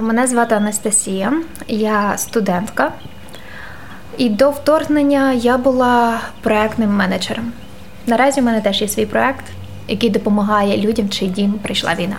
Мене 0.00 0.26
звати 0.26 0.54
Анастасія, 0.54 1.32
я 1.68 2.18
студентка, 2.18 2.92
і 4.16 4.28
до 4.28 4.50
вторгнення 4.50 5.32
я 5.32 5.58
була 5.58 6.20
проектним 6.42 6.90
менеджером. 6.90 7.52
Наразі 8.06 8.40
в 8.40 8.44
мене 8.44 8.60
теж 8.60 8.82
є 8.82 8.88
свій 8.88 9.06
проект, 9.06 9.44
який 9.88 10.10
допомагає 10.10 10.76
людям, 10.76 11.08
чий 11.08 11.28
дім 11.28 11.52
прийшла 11.52 11.94
війна. 11.94 12.16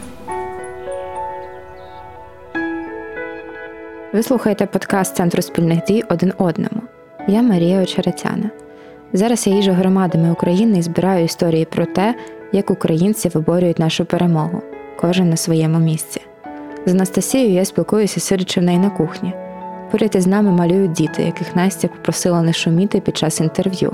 Ви 4.13 4.23
слухаєте 4.23 4.65
подкаст 4.65 5.15
Центру 5.15 5.41
спільних 5.41 5.83
дій 5.83 6.03
один 6.09 6.33
одному. 6.37 6.81
Я 7.27 7.41
Марія 7.41 7.81
Очеретяна. 7.81 8.49
Зараз 9.13 9.47
я 9.47 9.53
їжу 9.53 9.71
громадами 9.71 10.31
України 10.31 10.79
і 10.79 10.81
збираю 10.81 11.25
історії 11.25 11.65
про 11.65 11.85
те, 11.85 12.15
як 12.51 12.71
українці 12.71 13.29
виборюють 13.29 13.79
нашу 13.79 14.05
перемогу, 14.05 14.61
кожен 14.99 15.29
на 15.29 15.37
своєму 15.37 15.79
місці. 15.79 16.21
З 16.85 16.91
Анастасією 16.91 17.51
я 17.51 17.65
спілкуюся, 17.65 18.19
сидячи 18.19 18.59
в 18.59 18.63
неї 18.63 18.79
на 18.79 18.89
кухні. 18.89 19.33
Поряд 19.91 20.15
із 20.15 20.27
нами 20.27 20.51
малюють 20.51 20.91
діти, 20.91 21.23
яких 21.23 21.55
Настя 21.55 21.87
попросила 21.87 22.41
не 22.41 22.53
шуміти 22.53 22.99
під 22.99 23.17
час 23.17 23.39
інтерв'ю. 23.39 23.93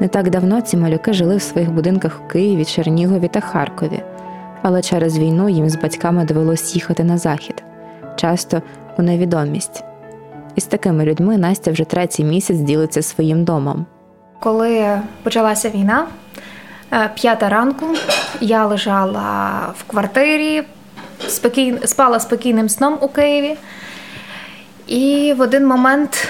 Не 0.00 0.08
так 0.08 0.30
давно 0.30 0.60
ці 0.60 0.76
малюки 0.76 1.12
жили 1.12 1.36
в 1.36 1.42
своїх 1.42 1.72
будинках 1.72 2.20
у 2.24 2.28
Києві, 2.28 2.64
Чернігові 2.64 3.28
та 3.28 3.40
Харкові, 3.40 4.02
але 4.62 4.82
через 4.82 5.18
війну 5.18 5.48
їм 5.48 5.70
з 5.70 5.76
батьками 5.76 6.24
довелось 6.24 6.74
їхати 6.74 7.04
на 7.04 7.18
захід, 7.18 7.62
часто 8.16 8.62
у 8.98 9.02
невідомість. 9.02 9.84
І 10.54 10.60
з 10.60 10.66
такими 10.66 11.04
людьми 11.04 11.38
Настя 11.38 11.70
вже 11.70 11.84
третій 11.84 12.24
місяць 12.24 12.58
ділиться 12.58 13.02
своїм 13.02 13.44
домом. 13.44 13.86
Коли 14.40 15.00
почалася 15.22 15.70
війна, 15.70 16.06
е, 16.92 17.10
п'ята 17.14 17.48
ранку 17.48 17.86
я 18.40 18.66
лежала 18.66 19.60
в 19.76 19.84
квартирі, 19.90 20.62
спокій... 21.28 21.78
спала 21.84 22.20
спокійним 22.20 22.68
сном 22.68 22.98
у 23.00 23.08
Києві. 23.08 23.56
І 24.86 25.34
в 25.38 25.40
один 25.40 25.66
момент, 25.66 26.28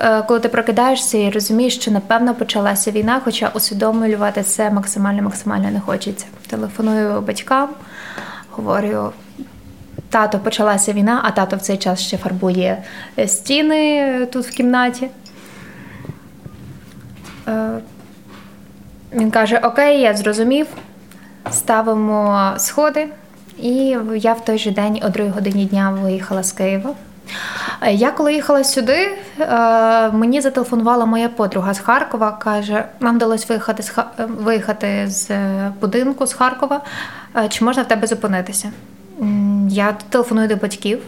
е, 0.00 0.22
коли 0.22 0.40
ти 0.40 0.48
прокидаєшся 0.48 1.18
і 1.18 1.30
розумієш, 1.30 1.74
що 1.74 1.90
напевно 1.90 2.34
почалася 2.34 2.90
війна, 2.90 3.20
хоча 3.24 3.50
усвідомлювати 3.54 4.42
це 4.42 4.70
максимально 4.70 5.22
максимально 5.22 5.70
не 5.70 5.80
хочеться. 5.80 6.26
Телефоную 6.46 7.20
батькам, 7.20 7.68
говорю. 8.50 9.12
Тато 10.10 10.38
почалася 10.38 10.92
війна, 10.92 11.20
а 11.24 11.30
тато 11.30 11.56
в 11.56 11.60
цей 11.60 11.76
час 11.76 12.00
ще 12.00 12.18
фарбує 12.18 12.82
стіни 13.26 14.26
тут 14.32 14.46
в 14.46 14.50
кімнаті. 14.50 15.08
Е, 17.48 17.70
він 19.12 19.30
каже: 19.30 19.58
Окей, 19.58 20.00
я 20.00 20.14
зрозумів, 20.14 20.66
ставимо 21.50 22.52
сходи. 22.56 23.08
І 23.58 23.96
я 24.14 24.32
в 24.32 24.44
той 24.44 24.58
же 24.58 24.70
день 24.70 25.00
о 25.04 25.08
другій 25.08 25.28
годині 25.28 25.64
дня 25.64 25.90
виїхала 25.90 26.42
з 26.42 26.52
Києва. 26.52 26.90
Е, 27.80 27.92
я 27.92 28.10
коли 28.10 28.34
їхала 28.34 28.64
сюди, 28.64 29.18
е, 29.40 29.46
мені 30.10 30.40
зателефонувала 30.40 31.06
моя 31.06 31.28
подруга 31.28 31.74
з 31.74 31.78
Харкова. 31.78 32.32
Каже: 32.32 32.84
нам 33.00 33.16
вдалося 33.16 33.46
виїхати 33.48 33.82
з 33.82 33.92
виїхати 34.18 35.04
з 35.08 35.30
будинку 35.80 36.26
з 36.26 36.32
Харкова. 36.32 36.80
Чи 37.48 37.64
можна 37.64 37.82
в 37.82 37.88
тебе 37.88 38.06
зупинитися? 38.06 38.72
Я 39.68 39.96
телефоную 40.08 40.48
до 40.48 40.56
батьків. 40.56 41.02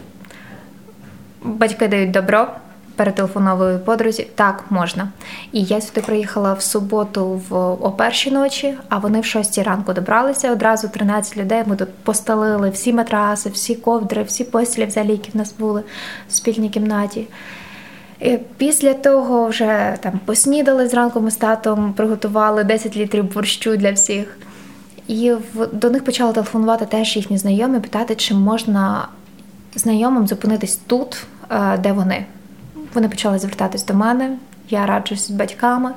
Батьки 1.42 1.88
дають 1.88 2.10
добро 2.10 2.48
перетелефонової 2.96 3.78
подрузі, 3.78 4.26
так 4.34 4.64
можна. 4.70 5.08
І 5.52 5.62
я 5.62 5.80
сюди 5.80 6.00
приїхала 6.00 6.52
в 6.52 6.62
суботу 6.62 7.42
в 7.48 7.56
о 7.56 7.90
першій 7.90 8.30
ночі, 8.30 8.74
а 8.88 8.98
вони 8.98 9.20
в 9.20 9.24
шостій 9.24 9.62
ранку 9.62 9.92
добралися. 9.92 10.52
Одразу 10.52 10.88
13 10.88 11.36
людей. 11.36 11.62
Ми 11.66 11.76
тут 11.76 11.88
постелили 11.94 12.70
всі 12.70 12.92
матраси, 12.92 13.50
всі 13.50 13.74
ковдри, 13.74 14.22
всі 14.22 14.44
постілі 14.44 14.86
взагалі, 14.86 15.10
які 15.10 15.30
в 15.30 15.36
нас 15.36 15.54
були 15.58 15.82
в 16.28 16.32
спільній 16.32 16.70
кімнаті. 16.70 17.26
І 18.20 18.38
Після 18.56 18.94
того 18.94 19.48
вже 19.48 19.96
там 20.00 20.20
поснідали 20.24 20.88
зранку 20.88 21.20
ми 21.20 21.30
з 21.30 21.36
татом, 21.36 21.92
приготували 21.92 22.64
10 22.64 22.96
літрів 22.96 23.34
борщу 23.34 23.76
для 23.76 23.92
всіх. 23.92 24.38
І 25.08 25.32
в, 25.32 25.66
до 25.72 25.90
них 25.90 26.04
почали 26.04 26.32
телефонувати 26.32 26.86
теж 26.86 27.16
їхні 27.16 27.38
знайомі, 27.38 27.80
питати, 27.80 28.14
чи 28.14 28.34
можна 28.34 29.08
знайомим 29.74 30.26
зупинитись 30.26 30.76
тут, 30.86 31.26
е, 31.50 31.78
де 31.78 31.92
вони. 31.92 32.26
Вони 32.94 33.08
почали 33.08 33.38
звертатись 33.38 33.84
до 33.84 33.94
мене. 33.94 34.36
Я 34.70 34.86
раджусь 34.86 35.26
з 35.26 35.30
батьками 35.30 35.90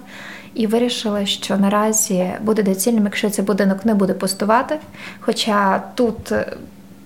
і 0.54 0.68
вирішила, 0.68 1.26
що 1.26 1.58
наразі 1.58 2.32
буде 2.42 2.64
доцільним, 2.64 3.04
якщо 3.04 3.30
цей 3.30 3.46
будинок 3.46 3.86
не 3.86 3.96
буде 3.96 4.14
пустувати. 4.14 4.80
Хоча 5.20 5.84
тут 5.96 6.34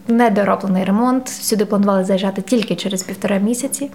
недороблений 0.08 0.84
ремонт, 0.84 1.30
сюди 1.30 1.66
планували 1.66 2.04
заїжджати 2.04 2.42
тільки 2.42 2.76
через 2.76 3.04
півтора 3.04 3.38
місяці, 3.38 3.92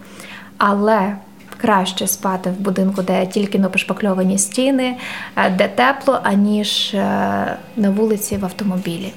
але 0.59 1.17
краще 1.57 2.07
спати 2.07 2.51
в 2.51 2.61
будинку, 2.61 3.03
де 3.03 3.27
тільки 3.27 3.59
но 3.59 3.71
пошпакльовані 3.71 4.39
стіни, 4.39 4.97
е, 5.37 5.51
де 5.51 5.69
тепло, 5.69 6.21
аніж 6.23 6.95
е, 6.95 6.99
на 7.77 7.91
вулиці 7.91 8.37
в 8.37 8.45
автомобілі. 8.45 9.13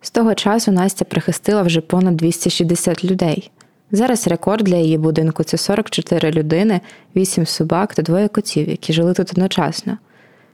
З 0.00 0.10
того 0.10 0.34
часу 0.34 0.72
Настя 0.72 1.04
прихистила 1.04 1.62
вже 1.62 1.80
понад 1.80 2.16
260 2.16 3.04
людей. 3.04 3.50
Зараз 3.92 4.26
рекорд 4.28 4.64
для 4.64 4.76
її 4.76 4.98
будинку 4.98 5.44
це 5.44 5.56
44 5.56 6.30
людини, 6.30 6.80
8 7.16 7.46
собак 7.46 7.94
та 7.94 8.02
двоє 8.02 8.28
котів, 8.28 8.68
які 8.68 8.92
жили 8.92 9.14
тут 9.14 9.30
одночасно. 9.30 9.98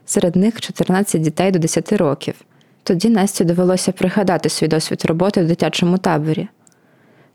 Серед 0.05 0.35
них 0.35 0.61
14 0.61 1.21
дітей 1.21 1.51
до 1.51 1.59
10 1.59 1.93
років. 1.93 2.35
Тоді 2.83 3.09
Насті 3.09 3.43
довелося 3.43 3.91
пригадати 3.91 4.49
свій 4.49 4.67
досвід 4.67 5.05
роботи 5.05 5.43
в 5.43 5.47
дитячому 5.47 5.97
таборі. 5.97 6.47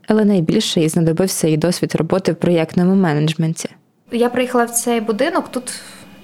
Але 0.09 0.25
найбільше 0.25 0.81
їй 0.81 0.89
знадобився 0.89 1.47
її 1.47 1.57
досвід 1.57 1.95
роботи 1.95 2.33
в 2.33 2.37
проєктному 2.37 2.95
менеджменті. 2.95 3.69
Я 4.13 4.29
приїхала 4.29 4.65
в 4.65 4.71
цей 4.71 5.01
будинок, 5.01 5.49
тут 5.49 5.73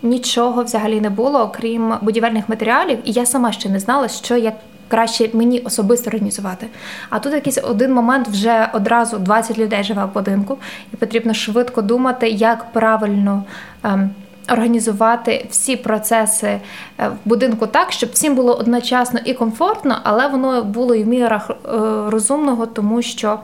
нічого 0.03 0.65
взагалі 0.65 1.01
не 1.01 1.11
було, 1.11 1.41
окрім 1.41 1.95
будівельних 2.03 2.49
матеріалів, 2.49 2.99
і 3.05 3.13
я 3.13 3.27
сама 3.27 3.53
ще 3.53 3.69
не 3.69 3.81
знала, 3.81 4.09
що 4.09 4.37
я 4.37 4.53
краще 4.89 5.31
мені 5.33 5.61
особисто 5.61 6.11
організувати. 6.11 6.67
А 7.11 7.19
тут 7.19 7.33
якийсь 7.33 7.59
один 7.63 7.93
момент 7.93 8.29
вже 8.29 8.69
одразу 8.73 9.19
20 9.19 9.59
людей 9.59 9.85
живе 9.85 10.05
в 10.05 10.15
будинку, 10.15 10.59
і 10.93 10.97
потрібно 10.97 11.35
швидко 11.35 11.83
думати, 11.83 12.29
як 12.29 12.73
правильно. 12.73 13.45
Ем, 13.85 14.11
Організувати 14.53 15.47
всі 15.51 15.77
процеси 15.77 16.47
е, 16.47 17.09
в 17.09 17.17
будинку 17.25 17.67
так, 17.67 17.93
щоб 17.93 18.11
всім 18.13 18.35
було 18.35 18.55
одночасно 18.55 19.21
і 19.25 19.35
комфортно, 19.35 19.99
але 20.03 20.29
воно 20.29 20.65
було 20.65 20.95
і 20.95 21.05
в 21.05 21.07
мірах 21.07 21.51
е, 21.51 21.55
розумного, 22.11 22.67
тому 22.67 23.03
що 23.03 23.39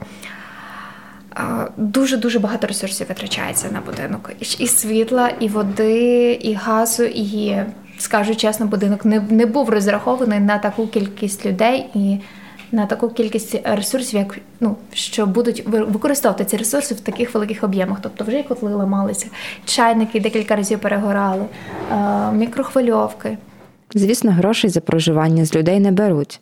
дуже 1.76 2.16
дуже 2.16 2.38
багато 2.38 2.66
ресурсів 2.66 3.08
витрачається 3.08 3.68
на 3.72 3.80
будинок 3.80 4.30
і 4.58 4.66
світла, 4.66 5.30
і 5.40 5.48
води, 5.48 6.32
і 6.42 6.54
газу, 6.54 7.02
і 7.02 7.56
скажу 8.02 8.34
чесно, 8.34 8.66
будинок 8.66 9.04
не 9.04 9.20
не 9.20 9.46
був 9.46 9.70
розрахований 9.70 10.40
на 10.40 10.58
таку 10.58 10.86
кількість 10.86 11.46
людей 11.46 11.86
і 11.94 12.18
на 12.72 12.86
таку 12.86 13.08
кількість 13.08 13.60
ресурсів, 13.64 14.18
як 14.18 14.38
ну 14.60 14.76
що 14.92 15.26
будуть 15.26 15.66
використовувати 15.66 16.44
ці 16.44 16.56
ресурси 16.56 16.94
в 16.94 17.00
таких 17.00 17.34
великих 17.34 17.64
об'ємах. 17.64 17.98
Тобто 18.02 18.24
вже 18.24 18.38
і 18.38 18.42
котли 18.42 18.74
ламалися, 18.74 19.26
чайники 19.64 20.20
декілька 20.20 20.56
разів 20.56 20.78
перегорали, 20.78 21.44
мікрохвильовки. 22.32 23.38
Звісно, 23.94 24.30
грошей 24.32 24.70
за 24.70 24.80
проживання 24.80 25.44
з 25.44 25.54
людей 25.54 25.80
не 25.80 25.92
беруть. 25.92 26.40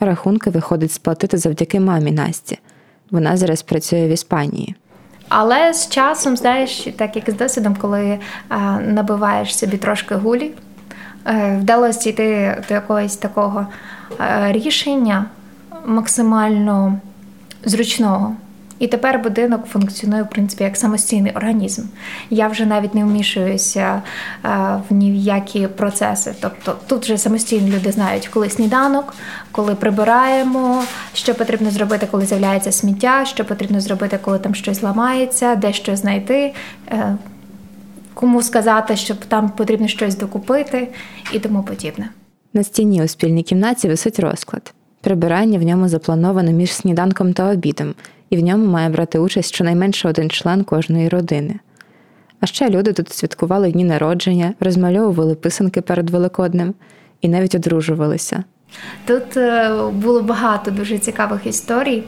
Рахунки 0.00 0.50
виходить 0.50 0.92
сплатити 0.92 1.38
завдяки 1.38 1.80
мамі 1.80 2.12
Насті. 2.12 2.58
Вона 3.10 3.36
зараз 3.36 3.62
працює 3.62 4.06
в 4.06 4.10
Іспанії. 4.10 4.74
Але 5.28 5.74
з 5.74 5.88
часом, 5.88 6.36
знаєш, 6.36 6.88
так 6.96 7.16
як 7.16 7.30
з 7.30 7.34
досвідом, 7.34 7.76
коли 7.80 8.18
а, 8.48 8.80
набиваєш 8.80 9.58
собі 9.58 9.76
трошки 9.76 10.14
гулі, 10.14 10.50
Е, 10.71 10.71
вдалося 11.58 12.10
йти 12.10 12.56
до 12.68 12.74
якогось 12.74 13.16
такого 13.16 13.66
е, 14.20 14.52
рішення 14.52 15.24
максимально 15.86 16.98
зручного. 17.64 18.36
І 18.78 18.86
тепер 18.86 19.18
будинок 19.18 19.66
функціонує 19.66 20.22
в 20.22 20.30
принципі 20.30 20.64
як 20.64 20.76
самостійний 20.76 21.32
організм. 21.32 21.82
Я 22.30 22.48
вже 22.48 22.66
навіть 22.66 22.94
не 22.94 23.04
вмішуюся 23.04 24.02
е, 24.44 24.48
в 24.90 24.94
ніякі 24.94 25.66
процеси. 25.66 26.34
Тобто 26.40 26.76
тут 26.86 27.04
вже 27.04 27.18
самостійно 27.18 27.68
люди 27.76 27.92
знають, 27.92 28.28
коли 28.28 28.50
сніданок, 28.50 29.14
коли 29.52 29.74
прибираємо, 29.74 30.82
що 31.14 31.34
потрібно 31.34 31.70
зробити, 31.70 32.08
коли 32.10 32.26
з'являється 32.26 32.72
сміття, 32.72 33.24
що 33.24 33.44
потрібно 33.44 33.80
зробити, 33.80 34.18
коли 34.22 34.38
там 34.38 34.54
щось 34.54 34.82
ламається, 34.82 35.54
де 35.54 35.72
що 35.72 35.96
знайти 35.96 36.54
кому 38.14 38.42
сказати, 38.42 38.96
що 38.96 39.14
там 39.14 39.50
потрібно 39.50 39.88
щось 39.88 40.16
докупити 40.16 40.88
і 41.32 41.38
тому 41.38 41.62
подібне. 41.62 42.08
На 42.54 42.62
стіні 42.62 43.02
у 43.02 43.08
спільній 43.08 43.42
кімнаті 43.42 43.88
висить 43.88 44.20
розклад. 44.20 44.74
Прибирання 45.00 45.58
в 45.58 45.62
ньому 45.62 45.88
заплановано 45.88 46.52
між 46.52 46.72
сніданком 46.72 47.32
та 47.32 47.50
обідом, 47.50 47.94
і 48.30 48.36
в 48.36 48.40
ньому 48.40 48.66
має 48.66 48.88
брати 48.88 49.18
участь 49.18 49.54
щонайменше 49.54 50.08
один 50.08 50.30
член 50.30 50.64
кожної 50.64 51.08
родини. 51.08 51.54
А 52.40 52.46
ще 52.46 52.70
люди 52.70 52.92
тут 52.92 53.12
святкували 53.12 53.72
дні 53.72 53.84
народження, 53.84 54.54
розмальовували 54.60 55.34
писанки 55.34 55.80
перед 55.80 56.10
Великоднем 56.10 56.74
і 57.20 57.28
навіть 57.28 57.54
одружувалися. 57.54 58.44
Тут 59.04 59.36
е, 59.36 59.70
було 59.92 60.22
багато 60.22 60.70
дуже 60.70 60.98
цікавих 60.98 61.46
історій. 61.46 62.02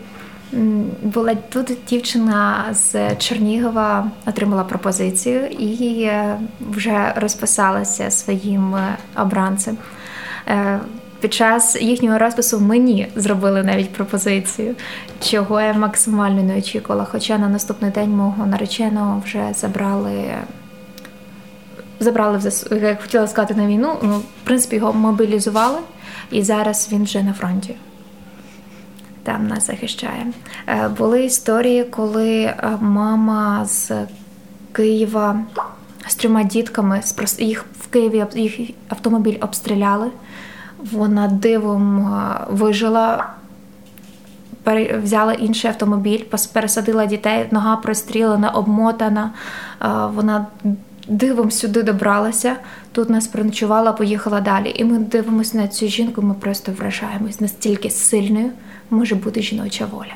Була 1.03 1.35
тут 1.35 1.73
дівчина 1.89 2.65
з 2.73 3.17
Чернігова, 3.17 4.11
отримала 4.27 4.65
пропозицію 4.65 5.47
і 5.47 6.03
е, 6.03 6.39
вже 6.71 7.13
розписалася 7.17 8.11
своїм 8.11 8.75
е, 8.75 8.97
обранцем. 9.17 9.77
Е, 10.49 10.81
під 11.21 11.35
час 11.35 11.83
їхнього 11.83 12.19
розпису 12.19 12.61
мені 12.61 13.09
зробили 13.17 13.63
навіть 13.63 13.93
пропозицію, 13.93 14.75
чого 15.21 15.61
я 15.61 15.73
максимально 15.73 16.43
не 16.43 16.59
очікувала. 16.59 17.07
Хоча 17.11 17.39
на 17.39 17.49
наступний 17.49 17.91
день 17.91 18.11
мого 18.11 18.47
нареченого 18.47 19.23
вже 19.25 19.53
забрали. 19.55 20.25
Забрали 22.01 22.41
як 22.83 23.03
хотіла 23.03 23.29
сказати 23.29 23.55
на 23.55 23.67
війну. 23.67 23.97
Ну, 24.03 24.19
в 24.19 24.45
принципі, 24.45 24.77
його 24.77 24.93
мобілізували, 24.93 25.79
і 26.31 26.43
зараз 26.43 26.89
він 26.93 27.05
вже 27.05 27.23
на 27.23 27.33
фронті 27.33 27.75
там 29.25 29.47
нас 29.47 29.67
захищає. 29.67 30.27
Е, 30.67 30.89
були 30.89 31.25
історії, 31.25 31.85
коли 31.85 32.41
е, 32.41 32.79
мама 32.81 33.65
з 33.65 33.93
Києва 34.73 35.41
з 36.07 36.15
трьома 36.15 36.43
дітками 36.43 37.01
їх 37.39 37.65
в 37.81 37.87
Києві 37.87 38.25
їх 38.35 38.61
автомобіль 38.89 39.37
обстріляли. 39.41 40.11
Вона 40.93 41.29
дивом 41.29 41.99
е, 41.99 42.47
вижила, 42.51 43.27
взяла 45.03 45.33
інший 45.33 45.71
автомобіль, 45.71 46.25
пересадила 46.53 47.07
дітей, 47.07 47.47
нога 47.51 47.77
прострілена, 47.77 48.51
обмотана. 48.51 49.31
Вона 50.15 50.47
дивом 51.09 51.51
сюди 51.51 51.83
добралася, 51.83 52.57
тут 52.93 53.11
нас 53.11 53.27
приночувала, 53.27 53.93
поїхала 53.93 54.41
далі. 54.41 54.73
І 54.77 54.85
ми 54.85 54.99
дивимося 54.99 55.57
на 55.57 55.69
цю 55.69 55.87
жінку, 55.87 56.23
ми 56.23 56.35
просто 56.35 56.73
вражаємось 56.73 57.41
настільки 57.41 57.91
сильною 57.91 58.51
може 58.95 59.15
бути 59.15 59.43
жіноча 59.43 59.87
воля. 59.87 60.15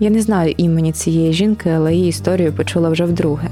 Я 0.00 0.10
не 0.10 0.22
знаю 0.22 0.54
імені 0.56 0.92
цієї 0.92 1.32
жінки, 1.32 1.70
але 1.70 1.94
її 1.94 2.08
історію 2.08 2.52
почула 2.52 2.88
вже 2.88 3.04
вдруге. 3.04 3.48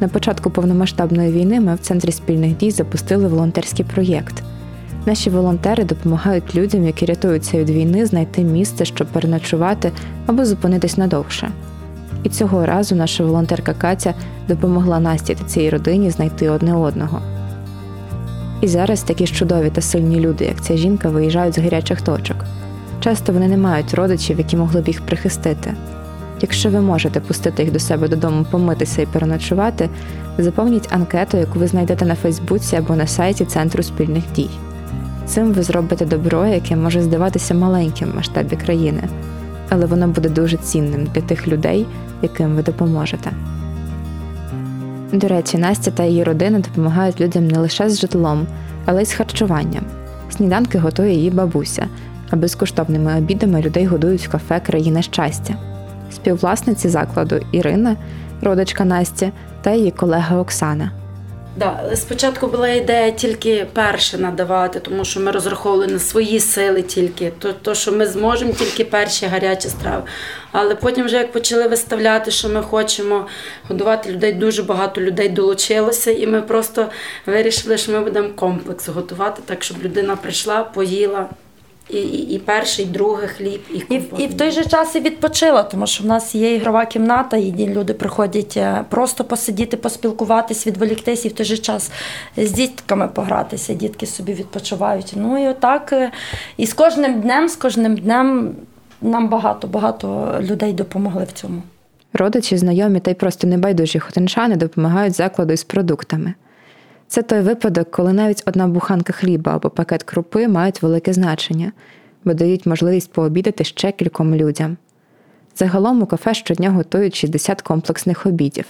На 0.00 0.08
початку 0.08 0.50
повномасштабної 0.50 1.32
війни 1.32 1.60
ми 1.60 1.74
в 1.74 1.78
центрі 1.78 2.12
спільних 2.12 2.56
дій 2.56 2.70
запустили 2.70 3.28
волонтерський 3.28 3.84
проєкт. 3.84 4.42
Наші 5.06 5.30
волонтери 5.30 5.84
допомагають 5.84 6.54
людям, 6.54 6.86
які 6.86 7.06
рятуються 7.06 7.58
від 7.58 7.70
війни, 7.70 8.06
знайти 8.06 8.42
місце, 8.42 8.84
щоб 8.84 9.06
переночувати 9.06 9.92
або 10.26 10.44
зупинитись 10.44 10.96
надовше. 10.96 11.50
І 12.22 12.28
цього 12.28 12.66
разу 12.66 12.94
наша 12.94 13.24
волонтерка 13.24 13.74
Катя 13.74 14.14
допомогла 14.48 15.00
Насті 15.00 15.34
та 15.34 15.44
цій 15.44 15.70
родині 15.70 16.10
знайти 16.10 16.48
одне 16.48 16.76
одного. 16.76 17.20
І 18.60 18.68
зараз 18.68 19.02
такі 19.02 19.26
ж 19.26 19.34
чудові 19.34 19.70
та 19.70 19.80
сильні 19.80 20.20
люди, 20.20 20.44
як 20.44 20.60
ця 20.60 20.76
жінка, 20.76 21.08
виїжджають 21.08 21.54
з 21.54 21.58
гарячих 21.58 22.02
точок. 22.02 22.36
Часто 23.00 23.32
вони 23.32 23.48
не 23.48 23.56
мають 23.56 23.94
родичів, 23.94 24.38
які 24.38 24.56
могли 24.56 24.80
б 24.80 24.88
їх 24.88 25.00
прихистити. 25.00 25.74
Якщо 26.40 26.70
ви 26.70 26.80
можете 26.80 27.20
пустити 27.20 27.62
їх 27.62 27.72
до 27.72 27.78
себе 27.78 28.08
додому, 28.08 28.46
помитися 28.50 29.02
і 29.02 29.06
переночувати, 29.06 29.88
заповніть 30.38 30.88
анкету, 30.92 31.36
яку 31.36 31.58
ви 31.58 31.66
знайдете 31.66 32.04
на 32.04 32.14
Фейсбуці 32.14 32.76
або 32.76 32.96
на 32.96 33.06
сайті 33.06 33.44
Центру 33.44 33.82
спільних 33.82 34.24
дій. 34.36 34.50
Цим 35.26 35.52
ви 35.52 35.62
зробите 35.62 36.06
добро, 36.06 36.46
яке 36.46 36.76
може 36.76 37.02
здаватися 37.02 37.54
маленьким 37.54 38.10
в 38.10 38.16
масштабі 38.16 38.56
країни, 38.56 39.02
але 39.68 39.86
воно 39.86 40.08
буде 40.08 40.28
дуже 40.28 40.56
цінним 40.56 41.08
для 41.14 41.20
тих 41.20 41.48
людей, 41.48 41.86
яким 42.22 42.54
ви 42.54 42.62
допоможете. 42.62 43.30
До 45.12 45.28
речі, 45.28 45.58
Настя 45.58 45.90
та 45.90 46.04
її 46.04 46.24
родина 46.24 46.58
допомагають 46.58 47.20
людям 47.20 47.48
не 47.48 47.58
лише 47.58 47.90
з 47.90 48.00
житлом, 48.00 48.46
але 48.84 49.02
й 49.02 49.06
з 49.06 49.12
харчуванням. 49.12 49.84
Сніданки 50.30 50.78
готує 50.78 51.14
її 51.14 51.30
бабуся 51.30 51.88
а 52.34 52.36
безкоштовними 52.36 53.18
обідами 53.18 53.62
людей 53.62 53.86
годують 53.86 54.26
в 54.26 54.30
кафе 54.30 54.60
Країна 54.66 55.02
щастя. 55.02 55.54
Співвласниці 56.12 56.88
закладу 56.88 57.40
Ірина, 57.52 57.96
родичка 58.42 58.84
Насті 58.84 59.32
та 59.62 59.72
її 59.72 59.90
колега 59.90 60.40
Оксана. 60.40 60.90
Да, 61.56 61.90
спочатку 61.94 62.46
була 62.46 62.68
ідея 62.68 63.10
тільки 63.10 63.66
перше 63.72 64.18
надавати, 64.18 64.80
тому 64.80 65.04
що 65.04 65.20
ми 65.20 65.30
розраховували 65.30 65.86
на 65.86 65.98
свої 65.98 66.40
сили 66.40 66.82
тільки, 66.82 67.32
то, 67.38 67.52
то 67.52 67.74
що 67.74 67.92
ми 67.92 68.06
зможемо 68.06 68.52
тільки 68.52 68.84
перші 68.84 69.26
гарячі 69.26 69.68
страви. 69.68 70.02
Але 70.52 70.74
потім, 70.74 71.04
вже 71.04 71.16
як 71.16 71.32
почали 71.32 71.68
виставляти, 71.68 72.30
що 72.30 72.48
ми 72.48 72.62
хочемо 72.62 73.26
годувати 73.68 74.12
людей, 74.12 74.32
дуже 74.32 74.62
багато 74.62 75.00
людей 75.00 75.28
долучилося, 75.28 76.10
і 76.10 76.26
ми 76.26 76.42
просто 76.42 76.86
вирішили, 77.26 77.78
що 77.78 77.92
ми 77.92 78.00
будемо 78.00 78.28
комплекс 78.28 78.88
готувати, 78.88 79.42
так 79.46 79.62
щоб 79.62 79.76
людина 79.82 80.16
прийшла, 80.16 80.64
поїла. 80.64 81.28
І 81.90 81.98
і, 82.02 82.38
перший, 82.38 82.84
і 82.84 82.88
другий 82.88 83.28
хліб, 83.28 83.60
і 83.74 83.94
і, 83.94 84.02
і 84.18 84.26
в 84.26 84.36
той 84.36 84.50
же 84.50 84.64
час 84.64 84.96
і 84.96 85.00
відпочила, 85.00 85.62
тому 85.62 85.86
що 85.86 86.04
в 86.04 86.06
нас 86.06 86.34
є 86.34 86.54
ігрова 86.54 86.86
кімната, 86.86 87.36
і 87.36 87.68
люди 87.68 87.94
приходять 87.94 88.56
е, 88.56 88.84
просто 88.88 89.24
посидіти, 89.24 89.76
поспілкуватись, 89.76 90.66
відволіктись 90.66 91.24
і 91.24 91.28
в 91.28 91.32
той 91.32 91.46
же 91.46 91.58
час 91.58 91.90
з 92.36 92.52
дітками 92.52 93.08
погратися. 93.08 93.74
Дітки 93.74 94.06
собі 94.06 94.32
відпочивають. 94.32 95.12
Ну 95.16 95.44
і 95.44 95.48
отак. 95.48 95.92
Е, 95.92 96.12
і 96.56 96.66
з 96.66 96.72
кожним 96.72 97.20
днем, 97.20 97.48
з 97.48 97.56
кожним 97.56 97.96
днем 97.96 98.54
нам 99.02 99.28
багато 99.28 99.68
багато 99.68 100.38
людей 100.40 100.72
допомогли 100.72 101.24
в 101.24 101.32
цьому. 101.32 101.62
Родичі, 102.12 102.56
знайомі 102.56 103.00
та 103.00 103.10
й 103.10 103.14
просто 103.14 103.46
небайдужі 103.46 103.98
хотинчани 103.98 104.56
допомагають 104.56 105.14
закладу 105.14 105.52
із 105.52 105.64
продуктами. 105.64 106.34
Це 107.08 107.22
той 107.22 107.40
випадок, 107.40 107.90
коли 107.90 108.12
навіть 108.12 108.42
одна 108.46 108.66
буханка 108.66 109.12
хліба 109.12 109.54
або 109.54 109.70
пакет 109.70 110.02
крупи 110.02 110.48
мають 110.48 110.82
велике 110.82 111.12
значення, 111.12 111.72
бо 112.24 112.34
дають 112.34 112.66
можливість 112.66 113.12
пообідати 113.12 113.64
ще 113.64 113.92
кільком 113.92 114.34
людям. 114.34 114.76
Загалом 115.56 116.02
у 116.02 116.06
кафе 116.06 116.34
щодня 116.34 116.70
готують 116.70 117.14
60 117.14 117.62
комплексних 117.62 118.26
обідів. 118.26 118.66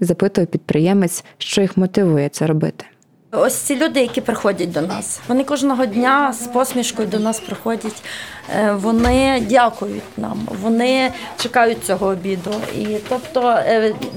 Запитує 0.00 0.46
підприємець, 0.46 1.24
що 1.38 1.60
їх 1.60 1.76
мотивує 1.76 2.28
це 2.28 2.46
робити. 2.46 2.84
Ось 3.36 3.54
ці 3.54 3.76
люди, 3.76 4.00
які 4.00 4.20
приходять 4.20 4.72
до 4.72 4.80
нас, 4.80 5.20
вони 5.28 5.44
кожного 5.44 5.86
дня 5.86 6.32
з 6.32 6.46
посмішкою 6.46 7.08
до 7.08 7.18
нас 7.18 7.40
приходять. 7.40 8.02
Е, 8.56 8.72
вони 8.72 9.42
дякують 9.48 10.18
нам, 10.18 10.48
вони 10.62 11.12
чекають 11.38 11.84
цього 11.84 12.06
обіду. 12.06 12.50
І 12.78 12.86
тобто, 13.08 13.58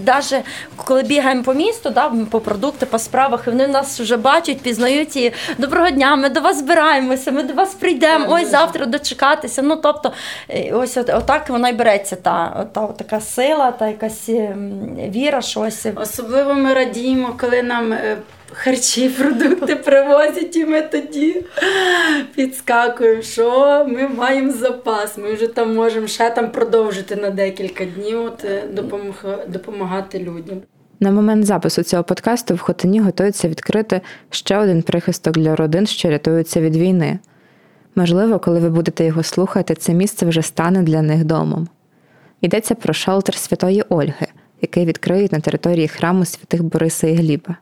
навіть 0.06 0.34
е, 0.34 0.44
коли 0.76 1.04
бігаємо 1.04 1.44
по 1.44 1.54
місту, 1.54 1.90
да, 1.90 2.12
по 2.32 2.40
продукти, 2.40 2.86
по 2.86 3.00
справах, 3.00 3.48
вони 3.48 3.68
нас 3.68 4.00
вже 4.00 4.18
бачать, 4.18 4.62
пізнають 4.62 5.16
і 5.16 5.34
доброго 5.58 5.90
дня, 5.90 6.16
ми 6.16 6.30
до 6.30 6.42
вас 6.42 6.60
збираємося, 6.60 7.32
ми 7.32 7.44
до 7.44 7.54
вас 7.54 7.74
прийдемо. 7.74 8.26
Ось 8.30 8.52
завтра 8.52 8.86
дочекатися. 8.86 9.62
Ну 9.62 9.76
тобто, 9.76 10.12
е, 10.50 10.72
ось 10.72 10.98
отак 10.98 11.50
вона 11.50 11.70
й 11.70 11.74
береться. 11.74 12.16
Та, 12.16 12.68
та 12.74 12.88
така 12.88 13.22
сила, 13.22 13.72
та 13.72 13.88
якась 13.88 14.30
віра, 15.10 15.42
щось. 15.42 15.86
Особливо 15.96 16.54
ми 16.54 16.74
радіємо, 16.74 17.34
коли 17.40 17.64
нам 17.64 17.96
харчі, 18.54 19.10
продукти 19.10 19.76
привозять, 19.76 20.56
і 20.56 20.66
ми 20.66 20.82
тоді 20.82 21.44
підскакуємо, 22.36 23.22
що 23.22 23.86
ми 23.90 24.08
маємо 24.08 24.52
запас. 24.52 25.18
Ми 25.18 25.34
вже 25.34 25.48
там 25.48 25.76
можемо 25.76 26.08
ще 26.08 26.30
там 26.30 26.52
продовжити 26.52 27.16
на 27.16 27.30
декілька 27.30 27.86
днів 27.86 28.24
от, 28.24 28.46
е, 28.46 28.64
допомагати 29.48 30.20
людям. 30.20 30.62
На 31.00 31.12
момент 31.12 31.46
запису 31.46 31.84
цього 31.84 32.04
подкасту 32.04 32.56
в 32.56 32.60
Хотині 32.60 33.00
готується 33.00 33.48
відкрити 33.48 34.02
ще 34.30 34.58
один 34.58 34.82
прихисток 34.82 35.38
для 35.38 35.56
родин, 35.56 35.88
що 35.88 36.10
рятуються 36.10 36.62
від 36.62 36.76
війни. 36.76 37.20
Можливо, 37.96 38.40
коли 38.40 38.60
ви 38.60 38.70
будете 38.70 39.06
його 39.06 39.24
слухати, 39.24 39.76
це 39.76 39.94
місце 39.94 40.26
вже 40.26 40.42
стане 40.42 40.84
для 40.84 41.02
них 41.02 41.26
домом. 41.26 41.68
Йдеться 42.42 42.76
про 42.76 42.94
шелтер 42.94 43.36
Святої 43.36 43.84
Ольги, 43.90 44.28
який 44.62 44.86
відкриють 44.86 45.32
на 45.32 45.40
території 45.40 45.88
храму 45.88 46.26
святих 46.26 46.64
Бориса 46.64 47.08
і 47.08 47.16
Гліба. 47.16 47.56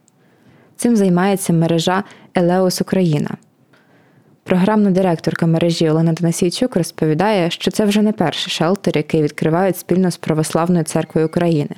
Цим 0.77 0.95
займається 0.95 1.53
мережа 1.53 2.03
Елеос 2.35 2.81
Україна. 2.81 3.29
Програмна 4.43 4.91
директорка 4.91 5.45
мережі 5.45 5.89
Олена 5.89 6.13
Танасійчук 6.13 6.75
розповідає, 6.75 7.49
що 7.49 7.71
це 7.71 7.85
вже 7.85 8.01
не 8.01 8.11
перший 8.11 8.51
шелтер, 8.51 8.97
який 8.97 9.23
відкривають 9.23 9.77
спільно 9.77 10.11
з 10.11 10.17
Православною 10.17 10.83
церквою 10.83 11.27
України. 11.27 11.75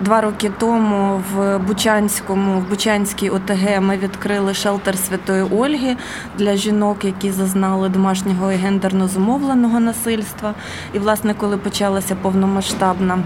Два 0.00 0.20
роки 0.20 0.50
тому 0.58 1.22
в 1.32 1.58
Бучанському, 1.58 2.60
в 2.60 2.68
Бучанській 2.70 3.30
ОТГ 3.30 3.80
ми 3.80 3.96
відкрили 3.96 4.54
шелтер 4.54 4.98
Святої 4.98 5.42
Ольги 5.42 5.96
для 6.38 6.56
жінок, 6.56 7.04
які 7.04 7.30
зазнали 7.30 7.88
домашнього 7.88 8.52
і 8.52 8.56
гендерно 8.56 9.08
зумовленого 9.08 9.80
насильства. 9.80 10.54
І, 10.94 10.98
власне, 10.98 11.34
коли 11.34 11.56
почалася 11.56 12.14
повномасштабна 12.14 13.18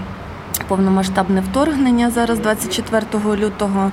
повномасштабне 0.68 1.40
вторгнення 1.40 2.10
зараз, 2.10 2.38
24 2.38 3.06
лютого. 3.36 3.92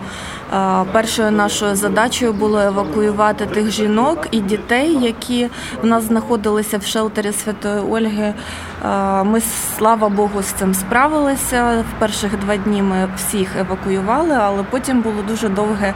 Першою 0.92 1.32
нашою 1.32 1.76
задачею 1.76 2.34
було 2.34 2.60
евакуювати 2.60 3.46
тих 3.46 3.72
жінок 3.72 4.28
і 4.32 4.40
дітей, 4.40 4.98
які 5.02 5.50
в 5.82 5.86
нас 5.86 6.04
знаходилися 6.04 6.78
в 6.78 6.86
шелтері 6.86 7.32
Святої 7.32 7.80
Ольги. 7.80 8.34
Ми, 9.26 9.42
слава 9.78 10.10
Богу, 10.10 10.42
з 10.42 10.46
цим 10.46 10.74
справилися. 10.74 11.86
В 11.90 12.00
перших 12.00 12.40
два 12.40 12.58
дні 12.58 12.82
ми 12.82 13.10
всіх 13.16 13.58
евакуювали, 13.60 14.36
але 14.36 14.64
потім 14.64 15.02
було 15.02 15.22
дуже 15.28 15.50
довге 15.50 15.94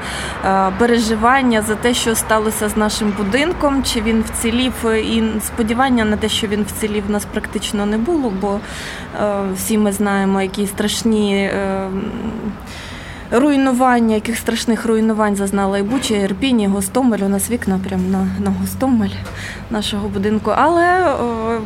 переживання 0.77 1.61
за 1.61 1.75
те, 1.75 1.93
що 1.93 2.15
сталося 2.15 2.69
з 2.69 2.77
нашим 2.77 3.13
будинком, 3.17 3.83
чи 3.83 4.01
він 4.01 4.21
вцілів. 4.21 4.73
І 4.95 5.23
сподівання 5.41 6.05
на 6.05 6.17
те, 6.17 6.29
що 6.29 6.47
він 6.47 6.63
вцілів, 6.63 7.03
у 7.09 7.11
нас 7.11 7.25
практично 7.25 7.85
не 7.85 7.97
було, 7.97 8.33
бо 8.41 8.59
всі 9.53 9.77
ми 9.77 9.91
знаємо, 9.91 10.41
які 10.41 10.67
страшні. 10.67 11.51
Е, 13.33 13.39
руйнування, 13.39 14.15
яких 14.15 14.37
страшних 14.37 14.85
руйнувань 14.85 15.35
зазнала 15.35 15.77
і 15.77 15.83
Буча, 15.83 16.15
і 16.15 16.21
Ірпінь, 16.21 16.61
і 16.61 16.67
Гостомель. 16.67 17.19
У 17.19 17.29
нас 17.29 17.51
вікна 17.51 17.79
прямо 17.87 18.09
на 18.09 18.27
на 18.39 18.51
Гостомель 18.61 19.15
нашого 19.69 20.07
будинку. 20.07 20.51
Але 20.55 21.13
о, 21.13 21.59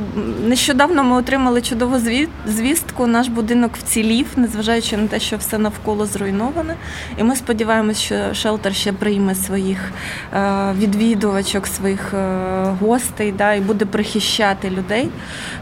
нещодавно 0.48 1.03
ми 1.03 1.15
отримали 1.15 1.62
чудову 1.62 1.98
звістку. 2.46 3.08
Наш 3.08 3.27
будинок 3.27 3.72
вцілів, 3.77 4.27
незважаючи 4.36 4.98
на 4.98 5.08
те, 5.08 5.20
що 5.20 5.38
все 5.38 5.58
навколо 5.58 6.06
зруйноване. 6.06 6.75
І 7.18 7.24
ми 7.24 7.36
сподіваємося, 7.36 8.00
що 8.00 8.34
шелтер 8.34 8.75
ще 8.75 8.94
прийме 8.94 9.36
своїх 9.36 9.91
е, 10.34 10.74
відвідувачок, 10.77 11.68
своїх 11.68 12.13
е, 12.13 12.75
гостей 12.80 13.34
да, 13.38 13.53
і 13.53 13.62
буде 13.62 13.86
прихищати 13.86 14.70
людей. 14.70 15.10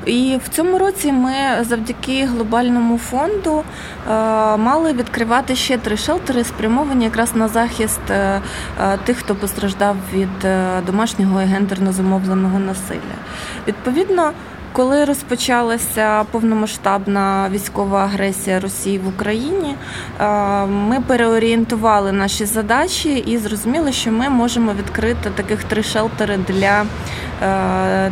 І 0.05 0.37
в 0.45 0.49
цьому 0.49 0.77
році 0.77 1.11
ми 1.11 1.33
завдяки 1.61 2.25
глобальному 2.25 2.97
фонду 2.97 3.63
е, 3.63 4.11
мали 4.57 4.93
відкривати 4.93 5.55
ще 5.55 5.77
три 5.89 5.97
шелтери 5.97 6.43
спрямовані 6.43 7.05
якраз 7.05 7.35
на 7.35 7.47
захист 7.47 7.99
е, 8.09 8.41
е, 8.81 8.97
тих, 8.97 9.17
хто 9.17 9.35
постраждав 9.35 9.95
від 10.13 10.45
е, 10.45 10.81
домашнього 10.85 11.41
і 11.41 11.45
гендерно 11.45 11.93
замовленого 11.93 12.59
насилля. 12.59 13.17
Відповідно. 13.67 14.31
Коли 14.71 15.05
розпочалася 15.05 16.23
повномасштабна 16.31 17.49
військова 17.51 18.03
агресія 18.03 18.59
Росії 18.59 18.97
в 18.97 19.07
Україні, 19.07 19.75
ми 20.67 21.01
переорієнтували 21.07 22.11
наші 22.11 22.45
задачі 22.45 23.17
і 23.17 23.37
зрозуміли, 23.37 23.91
що 23.91 24.11
ми 24.11 24.29
можемо 24.29 24.73
відкрити 24.73 25.29
таких 25.29 25.63
три 25.63 25.83
шелтери 25.83 26.37
для 26.47 26.85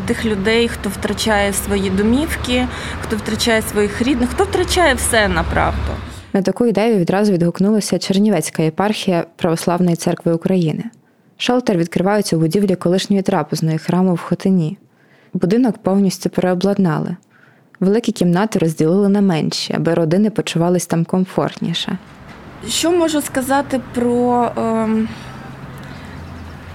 тих 0.06 0.26
людей, 0.26 0.68
хто 0.68 0.90
втрачає 0.90 1.54
свої 1.54 1.90
домівки, 1.90 2.68
хто 3.04 3.16
втрачає 3.16 3.62
своїх 3.62 4.02
рідних, 4.02 4.30
хто 4.30 4.44
втрачає 4.44 4.94
все 4.94 5.28
направду. 5.28 6.07
На 6.38 6.44
таку 6.44 6.66
ідею 6.66 6.98
відразу 6.98 7.34
відгукнулася 7.34 8.00
Чернівецька 8.00 8.64
єпархія 8.64 9.26
Православної 9.36 9.96
церкви 9.96 10.34
України. 10.34 10.84
Шелтер 11.38 11.78
відкривається 11.78 12.38
у 12.38 12.40
будівлі 12.40 12.76
колишньої 12.76 13.22
трапезної 13.22 13.78
храму 13.78 14.14
в 14.14 14.22
Хотині. 14.22 14.78
Будинок 15.34 15.78
повністю 15.78 16.30
переобладнали. 16.30 17.16
Великі 17.80 18.12
кімнати 18.12 18.60
розділили 18.60 19.10
на 19.10 19.22
менші, 19.22 19.74
аби 19.74 19.94
родини 19.94 20.30
почувались 20.30 20.86
там 20.86 21.06
комфортніше. 21.06 21.98
Що 22.68 22.92
можу 22.92 23.22
сказати 23.22 23.82
про. 23.94 24.44
Е 24.58 24.88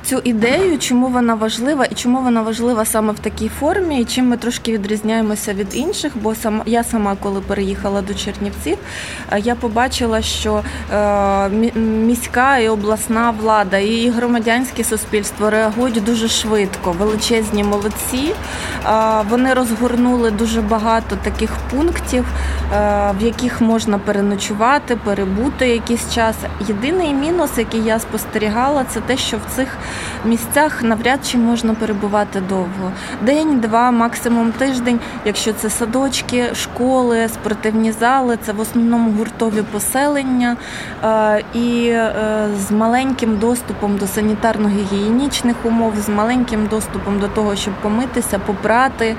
цю 0.04 0.21
ідею, 0.25 0.78
чому 0.78 1.06
вона 1.06 1.35
важлива 1.35 1.85
і 1.85 1.94
чому 1.94 2.21
вона 2.21 2.42
важлива 2.42 2.85
саме 2.85 3.12
в 3.12 3.18
такій 3.18 3.49
формі, 3.49 4.00
і 4.00 4.04
чим 4.04 4.28
ми 4.28 4.37
трошки 4.37 4.73
відрізняємося 4.73 5.54
від 5.54 5.76
інших. 5.76 6.12
Бо 6.14 6.35
сама 6.35 6.62
я 6.66 6.85
сама, 6.85 7.16
коли 7.23 7.40
переїхала 7.40 8.02
до 8.02 8.14
Чернівців, 8.14 8.78
е, 9.32 9.40
я 9.40 9.54
побачила, 9.54 10.23
що 10.23 10.62
е, 10.92 11.49
міська 11.78 12.59
і 12.59 12.68
обласна 12.68 13.30
влада 13.30 13.78
і 13.78 14.11
громадянське 14.11 14.85
суспільство 14.85 15.50
реагують 15.50 16.04
дуже 16.04 16.28
швидко, 16.28 16.92
величезні 16.92 17.64
молодці. 17.64 18.35
Вони 19.30 19.54
розгорнули 19.54 20.30
дуже 20.30 20.61
багато 20.61 21.16
таких 21.16 21.50
пунктів, 21.71 22.25
е, 22.73 23.14
в 23.21 23.25
яких 23.25 23.61
можна 23.61 23.99
переночувати, 23.99 24.97
перебути 24.97 25.68
якийсь 25.68 26.14
час. 26.14 26.37
Єдиний 26.68 27.14
мінус, 27.14 27.50
який 27.59 27.82
я 27.85 27.99
спостерігала, 27.99 28.85
це 28.85 29.00
те, 29.00 29.16
що 29.16 29.37
в 29.37 29.56
цих 29.56 29.68
місцях 30.25 30.83
навряд 30.83 31.27
чи 31.27 31.39
можна 31.39 31.75
перебувати 31.75 32.41
довго. 32.41 32.93
День, 33.23 33.61
два, 33.61 33.91
максимум 33.91 34.53
тиждень. 34.53 35.01
Якщо 35.25 35.53
це 35.53 35.71
садочки, 35.71 36.55
школи, 36.55 37.29
спортивні 37.29 37.93
зали, 37.93 38.39
це 38.43 38.53
в 38.53 38.61
основному 38.61 39.13
гуртові 39.13 39.63
поселення 39.73 40.57
е, 41.05 41.45
і 41.55 41.87
е, 41.89 42.13
з 42.69 42.71
маленьким 42.71 43.37
доступом 43.39 43.97
до 43.99 44.07
санітарно-гігієнічних 44.07 45.55
умов, 45.65 45.93
з 46.07 46.09
маленьким 46.09 46.67
доступом 46.67 47.19
до 47.19 47.29
того, 47.29 47.57
щоб 47.57 47.75
помитися, 47.75 48.39
попрати. 48.39 49.17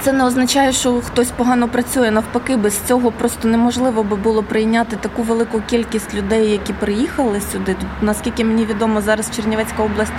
Це 0.00 0.12
не 0.12 0.24
означає, 0.24 0.72
що 0.72 1.00
хтось 1.00 1.30
погано 1.30 1.68
працює. 1.68 2.10
Навпаки, 2.10 2.56
без 2.56 2.80
цього 2.80 3.12
просто 3.12 3.48
неможливо 3.48 4.02
би 4.02 4.16
було 4.16 4.42
прийняти 4.42 4.96
таку 4.96 5.22
велику 5.22 5.60
кількість 5.60 6.14
людей, 6.14 6.50
які 6.50 6.72
приїхали 6.72 7.40
сюди. 7.40 7.74
Тут, 7.74 7.88
наскільки 8.02 8.44
мені 8.44 8.64
відомо, 8.64 9.00
зараз 9.00 9.30
Чернівецька 9.36 9.82
область 9.82 10.12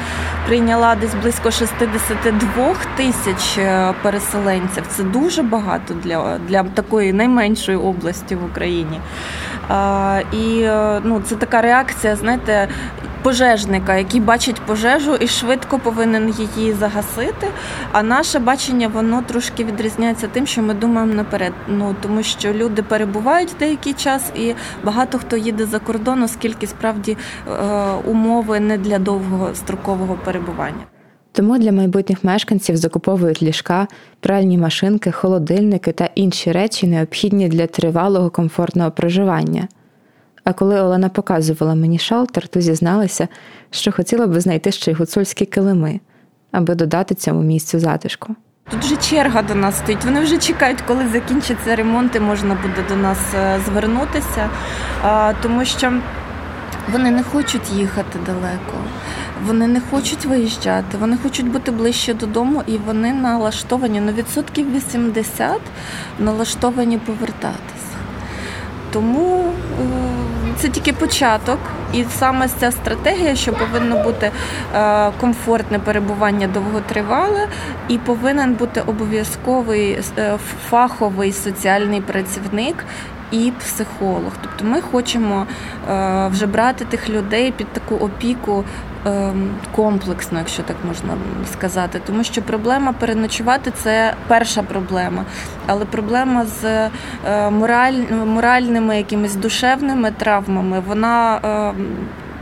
прийняла 0.48 0.96
десь 0.96 1.16
близько 1.22 1.52
62 1.52 2.76
тисяч 2.98 3.58
е, 3.58 3.94
переселенців. 4.04 4.84
Це 4.88 5.04
дуже 5.04 5.44
багато 5.44 5.94
для, 5.94 6.40
для 6.48 6.64
такої 6.64 7.14
найменшої 7.14 7.78
області 7.78 8.36
в 8.36 8.46
Україні. 8.46 9.00
І 10.32 10.62
е, 10.62 11.02
ну, 11.04 11.22
це 11.26 11.36
така 11.36 11.62
реакція, 11.62 12.16
знаєте, 12.16 12.68
пожежника, 13.24 13.96
який 13.96 14.20
бачить 14.20 14.62
пожежу 14.62 15.16
і 15.16 15.28
швидко 15.28 15.80
повинен 15.80 16.36
її 16.38 16.74
загасити. 16.74 17.48
А 17.92 18.04
наше 18.04 18.40
бачення 18.40 18.88
воно 18.88 19.22
трошки 19.22 19.64
відрізняється 19.64 20.28
тим, 20.28 20.48
що 20.48 20.62
ми 20.62 20.74
думаємо 20.74 21.14
наперед. 21.14 21.54
Ну 21.68 21.96
тому 22.02 22.24
що 22.24 22.54
люди 22.54 22.84
перебувають 22.84 23.56
деякий 23.60 23.94
час, 23.94 24.32
і 24.36 24.56
багато 24.84 25.20
хто 25.20 25.38
їде 25.38 25.66
за 25.66 25.80
кордон, 25.80 26.24
оскільки 26.24 26.68
справді 26.68 27.18
е, 27.48 27.52
умови 28.06 28.60
не 28.60 28.78
для 28.78 29.00
довгого 29.00 29.56
строкового 29.56 30.16
перебування. 30.26 30.99
Тому 31.40 31.58
для 31.58 31.72
майбутніх 31.72 32.24
мешканців 32.24 32.78
закуповують 32.78 33.44
ліжка, 33.44 33.88
пральні 34.20 34.58
машинки, 34.58 35.12
холодильники 35.12 35.92
та 35.92 36.10
інші 36.16 36.52
речі, 36.52 36.88
необхідні 36.88 37.48
для 37.48 37.68
тривалого 37.68 38.30
комфортного 38.30 38.92
проживання. 38.92 39.68
А 40.44 40.54
коли 40.54 40.82
Олена 40.82 41.10
показувала 41.10 41.76
мені 41.76 42.00
шалтер, 42.00 42.48
то 42.48 42.62
зізналася, 42.62 43.28
що 43.72 43.92
хотіла 43.92 44.28
би 44.28 44.40
знайти 44.40 44.72
ще 44.72 44.92
й 44.92 44.94
гуцульські 44.94 45.46
килими, 45.46 46.00
аби 46.52 46.76
додати 46.76 47.16
цьому 47.16 47.42
місцю 47.42 47.80
затишку. 47.80 48.36
Тут 48.72 48.84
вже 48.84 48.96
черга 48.96 49.42
до 49.42 49.56
нас 49.56 49.78
стоїть. 49.78 50.06
Вони 50.06 50.22
вже 50.22 50.38
чекають, 50.38 50.82
коли 50.82 51.08
закінчиться 51.08 51.76
ремонт, 51.76 52.16
і 52.16 52.20
можна 52.20 52.58
буде 52.62 52.88
до 52.90 52.96
нас 52.96 53.20
е, 53.36 53.60
звернутися, 53.66 54.50
тому 55.42 55.66
що 55.66 55.94
вони 56.92 57.12
не 57.12 57.24
хочуть 57.24 57.72
їхати 57.72 58.20
далеко, 58.26 58.74
вони 59.46 59.68
не 59.68 59.82
хочуть 59.92 60.26
виїжджати, 60.26 60.98
вони 61.00 61.18
хочуть 61.18 61.52
бути 61.52 61.72
ближче 61.72 62.14
додому, 62.14 62.64
і 62.68 62.78
вони 62.78 63.14
налаштовані 63.14 64.02
на 64.02 64.12
відсотків 64.12 64.76
80 64.76 65.62
налаштовані 66.20 66.98
повертатися. 66.98 67.98
Тому 68.92 69.46
е, 69.46 70.10
це 70.58 70.68
тільки 70.68 70.94
початок, 70.94 71.60
і 71.94 72.06
саме 72.20 72.48
ця 72.60 72.72
стратегія, 72.72 73.36
що 73.36 73.54
повинно 73.54 74.04
бути 74.04 74.32
е, 74.76 75.12
комфортне 75.20 75.80
перебування 75.80 76.48
довготривале, 76.48 77.48
і 77.88 77.98
повинен 77.98 78.54
бути 78.54 78.82
обов'язковий 78.82 80.00
е, 80.18 80.38
фаховий 80.70 81.34
соціальний 81.34 82.02
працівник. 82.02 82.76
І 83.32 83.52
психолог, 83.60 84.32
тобто 84.42 84.66
ми 84.66 84.82
хочемо 84.82 85.46
е, 85.90 86.28
вже 86.28 86.46
брати 86.46 86.86
тих 86.86 87.10
людей 87.10 87.52
під 87.52 87.68
таку 87.68 87.96
опіку 87.96 88.64
Ем, 89.06 89.50
комплексно, 89.76 90.40
якщо 90.40 90.64
так 90.64 90.76
можна 90.88 91.18
сказати, 91.54 92.02
тому 92.08 92.24
що 92.24 92.42
проблема 92.42 92.94
переночувати 92.94 93.72
це 93.76 94.14
перша 94.28 94.64
проблема, 94.64 95.26
але 95.68 95.86
проблема 95.86 96.46
з 96.46 96.64
е, 96.66 96.90
мораль, 97.50 98.02
моральними 98.26 98.98
якимись 98.98 99.36
душевними 99.36 100.12
травмами, 100.12 100.84
вона 100.88 101.40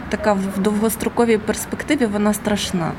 така 0.09 0.33
в 0.33 0.59
довгостроковій 0.61 1.37
перспективі 1.37 2.05
вона 2.05 2.33
страшна. 2.33 2.91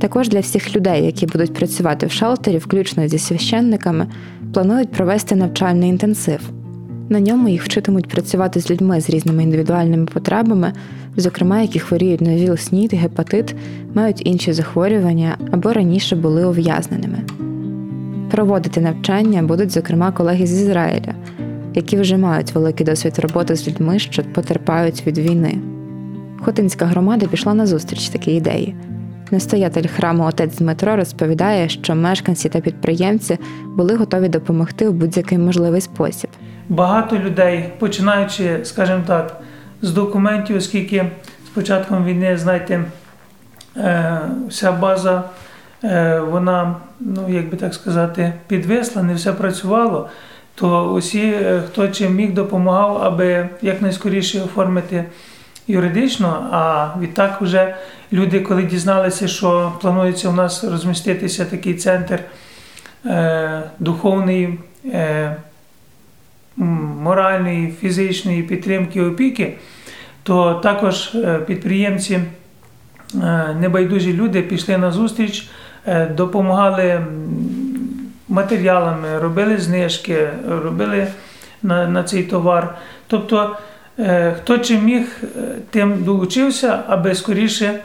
Також 0.00 0.28
для 0.28 0.40
всіх 0.40 0.76
людей, 0.76 1.06
які 1.06 1.26
будуть 1.26 1.54
працювати 1.54 2.06
в 2.06 2.10
шелтері, 2.10 2.58
включно 2.58 3.08
зі 3.08 3.18
священниками, 3.18 4.06
планують 4.54 4.92
провести 4.92 5.36
навчальний 5.36 5.88
інтенсив. 5.88 6.61
На 7.12 7.20
ньому 7.20 7.48
їх 7.48 7.64
вчитимуть 7.64 8.08
працювати 8.08 8.60
з 8.60 8.70
людьми 8.70 9.00
з 9.00 9.10
різними 9.10 9.42
індивідуальними 9.42 10.06
потребами, 10.06 10.72
зокрема, 11.16 11.60
які 11.60 11.78
хворіють 11.78 12.20
на 12.20 12.34
ВІЛ, 12.34 12.56
СНІД, 12.56 12.94
гепатит, 12.94 13.54
мають 13.94 14.26
інші 14.26 14.52
захворювання 14.52 15.36
або 15.50 15.72
раніше 15.72 16.16
були 16.16 16.46
ув'язненими. 16.46 17.18
Проводити 18.30 18.80
навчання 18.80 19.42
будуть, 19.42 19.70
зокрема, 19.70 20.12
колеги 20.12 20.46
з 20.46 20.62
Ізраїля, 20.62 21.14
які 21.74 21.96
вже 21.96 22.16
мають 22.16 22.54
великий 22.54 22.86
досвід 22.86 23.18
роботи 23.18 23.56
з 23.56 23.68
людьми, 23.68 23.98
що 23.98 24.22
потерпають 24.22 25.06
від 25.06 25.18
війни. 25.18 25.58
Хотинська 26.40 26.86
громада 26.86 27.26
пішла 27.26 27.54
на 27.54 27.66
зустріч 27.66 28.08
такій 28.08 28.32
ідеї. 28.32 28.74
Настоятель 29.30 29.86
храму 29.96 30.24
отець 30.24 30.58
Дмитро 30.58 30.96
розповідає, 30.96 31.68
що 31.68 31.94
мешканці 31.94 32.48
та 32.48 32.60
підприємці 32.60 33.38
були 33.76 33.96
готові 33.96 34.28
допомогти 34.28 34.88
у 34.88 34.92
будь-який 34.92 35.38
можливий 35.38 35.80
спосіб. 35.80 36.30
Багато 36.72 37.18
людей, 37.18 37.68
починаючи, 37.78 38.64
скажімо 38.64 39.02
так, 39.06 39.40
з 39.82 39.90
документів, 39.92 40.56
оскільки 40.56 41.10
з 41.46 41.48
початком 41.48 42.04
війни, 42.04 42.36
знаєте, 42.36 42.84
е, 43.76 44.20
вся 44.48 44.72
база, 44.72 45.22
е, 45.84 46.20
вона, 46.20 46.76
ну 47.00 47.28
як 47.28 47.50
би 47.50 47.56
так 47.56 47.74
сказати, 47.74 48.32
підвисла, 48.46 49.02
не 49.02 49.14
все 49.14 49.32
працювало, 49.32 50.08
то 50.54 50.92
усі, 50.92 51.22
е, 51.22 51.62
хто 51.66 51.88
чим 51.88 52.14
міг, 52.14 52.32
допомагав, 52.32 53.02
аби 53.02 53.48
якнайскоріше 53.62 54.42
оформити 54.42 55.04
юридично. 55.68 56.48
А 56.52 56.88
відтак 57.00 57.42
вже 57.42 57.74
люди, 58.12 58.40
коли 58.40 58.62
дізналися, 58.62 59.28
що 59.28 59.72
планується 59.80 60.28
у 60.28 60.32
нас 60.32 60.64
розміститися 60.64 61.44
такий 61.44 61.74
центр 61.74 62.18
е, 63.06 63.62
духовний. 63.78 64.58
Е, 64.84 65.36
моральної, 66.56 67.74
фізичної 67.80 68.42
підтримки 68.42 69.02
опіки, 69.02 69.54
то 70.22 70.54
також 70.54 71.14
е, 71.14 71.38
підприємці, 71.46 72.14
е, 72.14 73.56
небайдужі 73.60 74.12
люди 74.12 74.42
пішли 74.42 74.78
на 74.78 74.90
зустріч, 74.90 75.48
е, 75.86 76.06
допомагали 76.06 77.06
матеріалами, 78.28 79.18
робили 79.18 79.58
знижки, 79.58 80.28
робили 80.48 81.06
на, 81.62 81.86
на 81.86 82.02
цей 82.02 82.22
товар. 82.22 82.74
Тобто, 83.06 83.56
хто 84.36 84.58
чим 84.58 84.84
міг, 84.84 85.20
тим 85.70 86.04
долучився, 86.04 86.82
аби 86.86 87.14
скоріше. 87.14 87.80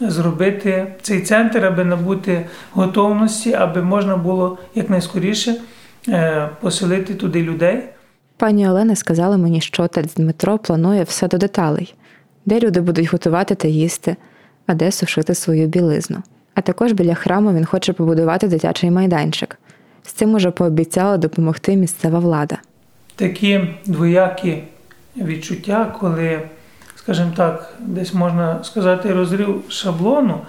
Зробити 0.00 0.86
цей 1.02 1.20
центр, 1.20 1.64
аби 1.64 1.84
набути 1.84 2.46
готовності, 2.72 3.54
аби 3.54 3.82
можна 3.82 4.16
було 4.16 4.58
якнайскоріше 4.74 5.54
поселити 6.60 7.14
туди 7.14 7.42
людей. 7.42 7.82
Пані 8.42 8.68
Олена 8.68 8.96
сказала 8.96 9.36
мені, 9.36 9.60
що 9.60 9.82
отець 9.82 10.14
Дмитро 10.14 10.58
планує 10.58 11.02
все 11.02 11.28
до 11.28 11.38
деталей, 11.38 11.94
де 12.46 12.60
люди 12.60 12.80
будуть 12.80 13.12
готувати 13.12 13.54
та 13.54 13.68
їсти, 13.68 14.16
а 14.66 14.74
де 14.74 14.92
сушити 14.92 15.34
свою 15.34 15.66
білизну. 15.66 16.22
А 16.54 16.60
також 16.60 16.92
біля 16.92 17.14
храму 17.14 17.54
він 17.54 17.64
хоче 17.64 17.92
побудувати 17.92 18.48
дитячий 18.48 18.90
майданчик. 18.90 19.58
З 20.02 20.12
цим 20.12 20.34
уже 20.34 20.50
пообіцяла 20.50 21.16
допомогти 21.16 21.76
місцева 21.76 22.18
влада. 22.18 22.58
Такі 23.16 23.60
двоякі 23.86 24.62
відчуття, 25.16 25.96
коли, 26.00 26.40
скажімо 26.96 27.32
так, 27.36 27.74
десь 27.80 28.14
можна 28.14 28.64
сказати, 28.64 29.12
розрив 29.12 29.64
шаблону, 29.68 30.40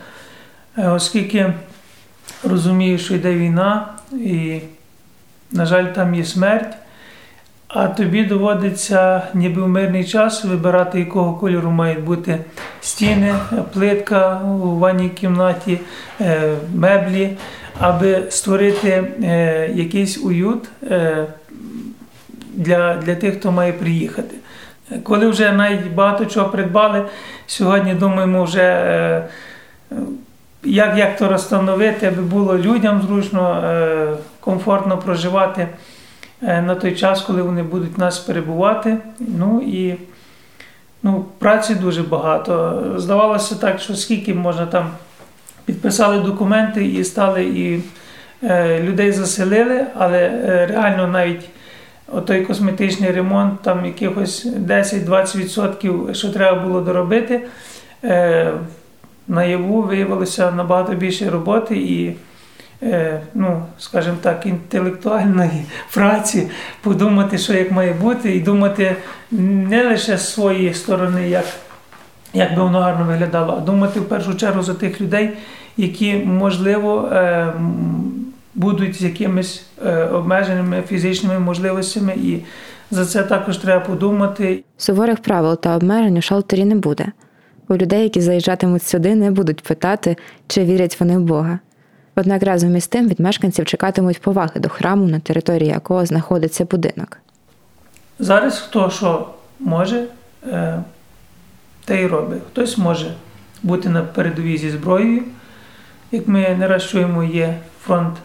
е, 0.77 0.89
оскільки 0.89 1.53
розумію, 2.43 2.97
що 2.97 3.15
йде 3.15 3.33
війна, 3.33 3.88
і, 4.12 4.59
на 5.51 5.65
жаль, 5.65 5.85
там 5.85 6.15
є 6.15 6.25
смерть. 6.25 6.77
А 7.75 7.88
тобі 7.88 8.24
доводиться, 8.24 9.22
ніби 9.34 9.62
в 9.62 9.68
мирний 9.68 10.06
час, 10.06 10.46
вибирати, 10.46 11.00
якого 11.00 11.34
кольору 11.34 11.72
мають 11.72 12.03
бути 12.03 12.39
стіни, 12.82 13.36
плитка 13.74 14.42
у 14.42 14.77
ванній 14.77 15.10
кімнаті, 15.10 15.80
е, 16.22 16.53
меблі, 16.75 17.38
аби 17.80 18.24
створити 18.30 19.03
е, 19.24 19.70
якийсь 19.74 20.18
уют 20.18 20.70
е, 20.92 21.25
для, 22.53 22.96
для 22.96 23.15
тих, 23.15 23.39
хто 23.39 23.51
має 23.51 23.74
приїхати. 23.74 24.36
Коли 25.03 25.27
вже 25.27 25.51
навіть 25.51 25.94
багато 25.94 26.25
чого 26.25 26.50
придбали, 26.50 27.06
сьогодні 27.48 27.94
думаємо, 27.94 28.44
вже 28.44 29.24
як 30.63 30.98
як 30.98 31.18
то 31.18 31.27
розстановити, 31.30 32.08
аби 32.08 32.22
було 32.22 32.58
людям 32.58 33.01
зручно, 33.01 33.63
комфортно 34.39 34.98
проживати. 34.98 35.68
Е, 36.47 36.62
на 36.62 36.75
той 36.75 36.95
час, 36.95 37.21
коли 37.21 37.41
вони 37.41 37.63
будуть 37.63 37.97
в 37.97 38.00
нас 38.00 38.19
перебувати. 38.19 38.97
Ну 39.19 39.62
і 39.67 39.95
ну, 41.03 41.25
праці 41.39 41.75
дуже 41.75 42.03
багато. 42.03 42.83
Здавалося 42.97 43.55
так, 43.55 43.79
що 43.79 43.95
скільки 43.95 44.33
можна 44.33 44.65
там 44.65 44.91
підписали 45.65 46.19
документи 46.19 46.85
і 46.85 47.03
стали 47.03 47.43
і 47.43 47.81
е, 48.43 48.83
людей 48.83 49.12
заселили, 49.12 49.85
але 49.96 50.20
е, 50.20 50.65
реально 50.65 51.07
навіть 51.07 51.50
отой 52.13 52.41
косметичний 52.41 53.11
ремонт, 53.11 53.61
там 53.61 53.85
якихось 53.85 54.46
10-20%, 54.46 56.13
що 56.13 56.29
треба 56.29 56.59
було 56.68 56.81
доробити. 56.81 57.41
Е, 58.03 58.53
Наяву 59.27 59.81
виявилося 59.81 60.51
набагато 60.51 60.94
більше 60.94 61.29
роботи 61.29 61.77
і 61.77 62.15
ну, 63.33 63.66
скажімо 63.79 64.18
так, 64.22 64.46
інтелектуальної 64.46 65.66
праці, 65.94 66.48
подумати, 66.81 67.38
що 67.38 67.53
як 67.53 67.72
має 67.72 67.94
бути, 67.94 68.36
і 68.36 68.40
думати 68.40 68.96
не 69.31 69.83
лише 69.83 70.18
з 70.18 70.33
своєї 70.33 70.74
сторони, 70.74 71.29
як 71.29 71.46
як 72.33 72.55
би 72.55 72.64
воно 72.64 72.79
гарно 72.79 73.05
виглядало, 73.05 73.53
а 73.57 73.59
думати 73.59 74.00
в 74.00 74.05
першу 74.05 74.36
чергу 74.36 74.64
за 74.64 74.74
тих 74.74 75.01
людей, 75.01 75.29
які, 75.77 76.16
можливо, 76.16 77.09
е, 77.12 77.53
будуть 78.55 78.96
з 78.96 79.01
якимись 79.01 79.66
е, 79.86 80.05
обмеженими 80.05 80.83
фізичними 80.88 81.40
можливостями, 81.40 82.14
і 82.16 82.40
за 82.92 83.05
це 83.05 83.24
також 83.24 83.57
треба 83.57 83.86
подумати. 83.86 84.64
Суворих 84.77 85.20
правил 85.20 85.59
та 85.59 85.75
обмежень 85.75 86.18
у 86.18 86.22
шалтері 86.22 86.66
не 86.66 86.75
буде. 86.75 87.05
У 87.70 87.75
людей, 87.75 88.03
які 88.03 88.22
заїжджатимуть 88.22 88.83
сюди, 88.83 89.16
не 89.16 89.31
будуть 89.31 89.62
питати, 89.62 90.18
чи 90.48 90.64
вірять 90.64 91.00
вони 91.00 91.18
в 91.18 91.22
Бога. 91.22 91.59
Однак 92.15 92.43
разом 92.43 92.75
із 92.75 92.87
тим 92.87 93.07
від 93.07 93.19
мешканців 93.19 93.65
чекатимуть 93.65 94.21
поваги 94.21 94.59
до 94.59 94.69
храму, 94.69 95.07
на 95.07 95.19
території 95.19 95.69
якого 95.69 96.05
знаходиться 96.05 96.65
будинок. 96.65 97.17
Зараз 98.19 98.59
хто 98.59 98.89
що 98.89 99.29
може, 99.59 100.05
е, 100.47 100.83
те 101.85 102.03
й 102.03 102.07
робить. 102.07 102.41
Хтось 102.51 102.77
може 102.77 103.13
бути 103.63 103.89
на 103.89 104.01
передовій 104.01 104.57
зі 104.57 104.69
зброєю. 104.69 105.23
Як 106.11 106.27
ми 106.27 106.55
не 106.59 106.67
раз 106.67 106.83
чуємо, 106.83 107.23
є 107.23 107.57
фронт 107.81 108.17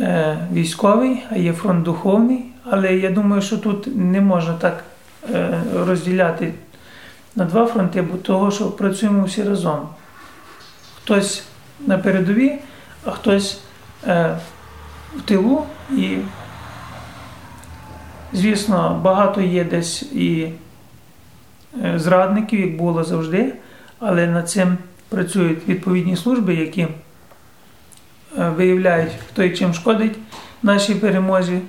е, 0.00 0.38
військовий, 0.52 1.22
а 1.30 1.36
є 1.36 1.52
фронт 1.52 1.82
духовний. 1.82 2.44
Але 2.70 2.96
я 2.96 3.10
думаю, 3.10 3.42
що 3.42 3.58
тут 3.58 3.96
не 3.96 4.20
можна 4.20 4.54
так 4.54 4.84
е, 5.34 5.60
розділяти 5.74 6.54
на 7.36 7.44
два 7.44 7.66
фронти, 7.66 8.02
бо 8.02 8.16
того, 8.16 8.50
що 8.50 8.70
працюємо 8.70 9.24
всі 9.24 9.42
разом. 9.42 9.88
Хтось 11.02 11.44
на 11.86 11.98
передовій 11.98 12.58
хтось 13.06 13.60
е, 14.06 14.36
в 15.16 15.22
тилу. 15.22 15.62
І, 15.90 16.16
звісно, 18.32 19.00
багато 19.04 19.40
є 19.40 19.64
десь 19.64 20.02
і 20.02 20.48
е, 21.84 21.98
зрадників, 21.98 22.60
як 22.60 22.76
було 22.76 23.04
завжди, 23.04 23.54
але 23.98 24.26
над 24.26 24.50
цим 24.50 24.78
працюють 25.08 25.68
відповідні 25.68 26.16
служби, 26.16 26.54
які 26.54 26.80
е, 26.82 26.88
виявляють, 28.48 29.12
хто 29.28 29.42
і 29.42 29.56
чим 29.56 29.74
шкодить 29.74 30.18
нашій 30.62 30.94
перемозі. 30.94 31.60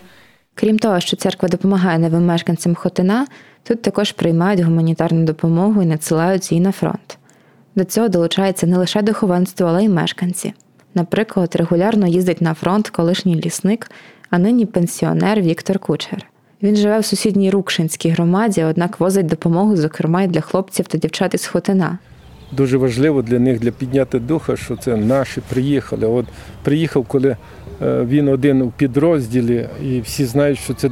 Крім 0.55 0.79
того, 0.79 0.99
що 0.99 1.17
церква 1.17 1.49
допомагає 1.49 1.99
новим 1.99 2.25
мешканцям 2.25 2.75
Хотина, 2.75 3.27
тут 3.63 3.81
також 3.81 4.11
приймають 4.11 4.61
гуманітарну 4.61 5.25
допомогу 5.25 5.81
і 5.81 5.85
надсилають 5.85 6.51
її 6.51 6.63
на 6.63 6.71
фронт. 6.71 7.17
До 7.75 7.83
цього 7.83 8.07
долучається 8.07 8.67
не 8.67 8.77
лише 8.77 9.01
духовенство, 9.01 9.67
але 9.67 9.83
й 9.83 9.89
мешканці. 9.89 10.53
Наприклад, 10.95 11.55
регулярно 11.55 12.07
їздить 12.07 12.41
на 12.41 12.53
фронт 12.53 12.89
колишній 12.89 13.35
лісник, 13.35 13.91
а 14.29 14.37
нині 14.37 14.65
пенсіонер 14.65 15.41
Віктор 15.41 15.79
Кучер. 15.79 16.25
Він 16.63 16.75
живе 16.75 16.99
в 16.99 17.05
сусідній 17.05 17.49
Рукшинській 17.49 18.09
громаді, 18.09 18.63
однак 18.63 18.99
возить 18.99 19.25
допомогу, 19.25 19.77
зокрема, 19.77 20.23
й 20.23 20.27
для 20.27 20.41
хлопців 20.41 20.87
та 20.87 20.97
дівчат 20.97 21.33
із 21.33 21.45
Хотина. 21.45 21.97
Дуже 22.51 22.77
важливо 22.77 23.21
для 23.21 23.39
них 23.39 23.59
для 23.59 23.71
підняти 23.71 24.19
духа, 24.19 24.55
що 24.55 24.75
це 24.75 24.97
наші 24.97 25.41
приїхали. 25.49 26.07
От 26.07 26.25
приїхав, 26.63 27.05
коли 27.07 27.29
е, 27.81 28.05
він 28.05 28.27
один 28.27 28.61
у 28.61 28.71
підрозділі, 28.71 29.67
і 29.83 30.01
всі 30.01 30.25
знають, 30.25 30.59
що 30.59 30.73
це 30.73 30.89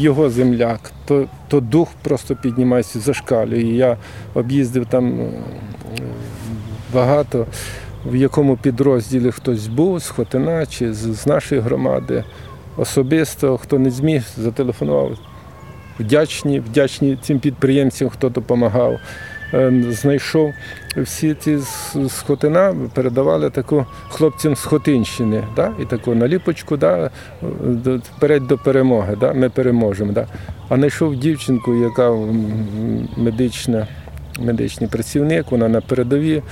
його 0.00 0.30
земляк, 0.30 0.80
то 1.06 1.26
то 1.48 1.60
дух 1.60 1.88
просто 2.02 2.36
піднімається 2.36 3.00
зашкалює. 3.00 3.62
І 3.62 3.76
Я 3.76 3.96
об'їздив 4.34 4.86
там 4.86 5.20
е, 5.20 5.28
багато 6.94 7.46
в 8.10 8.16
якому 8.16 8.56
підрозділі 8.56 9.30
хтось 9.30 9.66
був 9.66 9.98
з 9.98 10.08
Хотина 10.08 10.66
чи 10.66 10.94
з 10.94 11.26
нашої 11.26 11.60
громади. 11.60 12.24
Особисто, 12.76 13.58
хто 13.58 13.78
не 13.78 13.90
зміг, 13.90 14.22
зателефонував. 14.36 15.18
Вдячні, 16.00 16.60
вдячні 16.60 17.18
цим 17.22 17.38
підприємцям, 17.38 18.08
хто 18.08 18.28
допомагав. 18.28 18.98
е, 19.54 19.84
знайшов 19.90 20.52
всі 20.96 21.34
ці 21.34 21.58
схотина, 22.08 22.74
передавали 22.94 23.50
таку 23.50 23.86
хлопцям 24.08 24.56
з 24.56 24.64
Хотинщини. 24.64 25.44
Да? 25.56 25.72
І 25.82 25.84
таку 25.84 26.14
наліпочку, 26.14 26.76
да? 26.76 27.10
вперед 28.16 28.46
до 28.46 28.58
перемоги. 28.58 29.16
Да? 29.20 29.32
Ми 29.32 29.50
переможемо. 29.50 30.12
Да? 30.12 30.26
А 30.68 30.76
знайшов 30.76 31.16
дівчинку, 31.16 31.74
яка 31.74 32.12
медична, 33.16 33.86
медичний 34.38 34.90
працівник, 34.90 35.50
вона 35.50 35.68
на 35.68 35.80
передовій. 35.80 36.42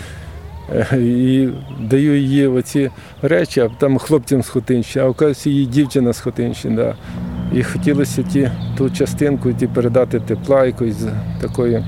І 0.93 1.49
даю 1.81 2.21
їй 2.21 2.47
оці 2.47 2.91
речі, 3.23 3.61
а 3.61 3.69
там 3.69 3.99
хлопцям 3.99 4.43
з 4.43 4.49
Хотинщини, 4.49 5.05
а 5.05 5.09
оказується, 5.09 5.51
її 5.51 5.67
дівчина 5.67 6.13
з 6.13 6.21
Хотинщини. 6.21 6.77
Да. 6.77 6.97
І 7.53 7.63
хотілося 7.63 8.23
ті, 8.23 8.51
ту 8.77 8.91
частинку 8.91 9.53
ті 9.53 9.67
передати 9.67 10.21
тепла, 10.21 10.67
якоїсь 10.67 11.05
такої 11.41 11.85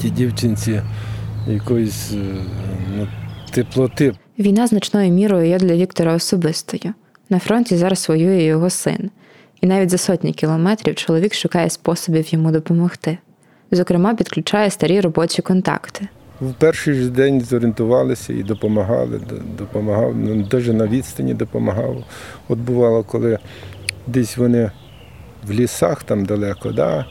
ті 0.00 0.10
дівчинці, 0.10 0.82
якоїсь 1.48 2.12
е, 2.12 2.16
ну, 2.96 3.08
теплоти. 3.50 4.12
Війна 4.38 4.66
значною 4.66 5.12
мірою 5.12 5.48
є 5.48 5.58
для 5.58 5.74
Віктора 5.74 6.14
особистою. 6.14 6.94
На 7.30 7.38
фронті 7.38 7.76
зараз 7.76 8.08
воює 8.08 8.42
його 8.42 8.70
син. 8.70 9.10
І 9.60 9.66
навіть 9.66 9.90
за 9.90 9.98
сотні 9.98 10.32
кілометрів 10.32 10.94
чоловік 10.94 11.34
шукає 11.34 11.70
способів 11.70 12.34
йому 12.34 12.50
допомогти. 12.50 13.18
Зокрема, 13.70 14.14
підключає 14.14 14.70
старі 14.70 15.00
робочі 15.00 15.42
контакти. 15.42 16.08
В 16.42 16.54
перший 16.54 16.94
ж 16.94 17.10
день 17.10 17.40
зорієнтувалися 17.40 18.32
і 18.32 18.42
допомагали. 18.42 19.20
Допомагав, 19.58 20.16
навіть 20.16 20.72
на 20.72 20.86
відстані 20.86 21.34
допомагав. 21.34 22.04
От 22.48 22.58
бувало, 22.58 23.02
коли 23.02 23.38
десь 24.06 24.36
вони 24.36 24.70
в 25.46 25.52
лісах 25.52 26.02
там 26.02 26.24
далеко, 26.24 26.72
да, 26.72 27.04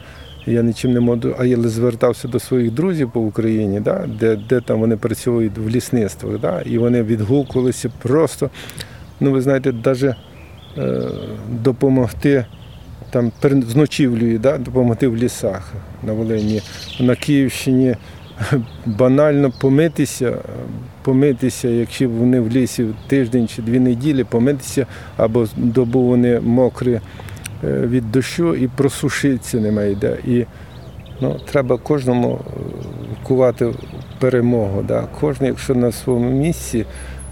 я 0.46 0.62
нічим 0.62 0.94
не 0.94 1.00
можу, 1.00 1.36
а 1.39 1.46
я 1.46 1.58
звертався 1.58 2.28
до 2.28 2.39
своїх 2.39 2.72
друзів 2.72 3.12
по 3.12 3.20
Україні, 3.20 3.80
да, 3.80 4.08
де 4.20 4.36
де 4.36 4.62
там 4.62 4.80
вони 4.80 4.98
працюють 4.98 5.58
в 5.58 5.70
лісництвах, 5.70 6.39
да, 6.39 6.62
і 6.62 6.78
вони 6.78 7.04
відгукувалися 7.04 7.91
просто, 8.02 8.50
ну 9.20 9.32
ви 9.32 9.41
знаєте, 9.41 9.74
навіть 9.86 10.15
е, 10.78 11.02
допомогти 11.50 12.46
там 13.10 13.32
з 13.44 13.76
ночівлею, 13.76 14.39
да, 14.39 14.58
допомогти 14.58 15.08
в 15.08 15.17
лісах 15.17 15.74
на 16.04 16.13
Волині, 16.13 16.62
на 17.00 17.15
Київщині 17.15 17.96
банально 18.86 19.51
помитися, 19.51 20.38
помитися, 21.01 21.67
якщо 21.67 22.10
вони 22.10 22.39
в 22.39 22.49
лісі 22.49 22.86
тиждень 23.08 23.47
чи 23.47 23.62
дві 23.62 23.80
неділі, 23.80 24.23
помитися 24.23 24.86
або 25.17 25.47
добу 25.56 26.01
вони 26.01 26.39
мокрі 26.39 26.93
е, 26.93 27.01
від 27.63 28.12
дощу 28.12 28.56
і 28.56 28.67
просушитися 28.67 29.60
немає 29.60 29.91
йде. 29.91 30.17
І 30.27 30.45
ну, 31.21 31.39
треба 31.51 31.77
кожному 31.77 32.39
е, 32.39 32.62
кувати 33.23 33.73
перемогу. 34.19 34.84
Да? 34.88 35.08
Кожен, 35.19 35.45
якщо 35.47 35.75
на 35.75 35.91
своєму 35.91 36.32
місці 36.32 36.86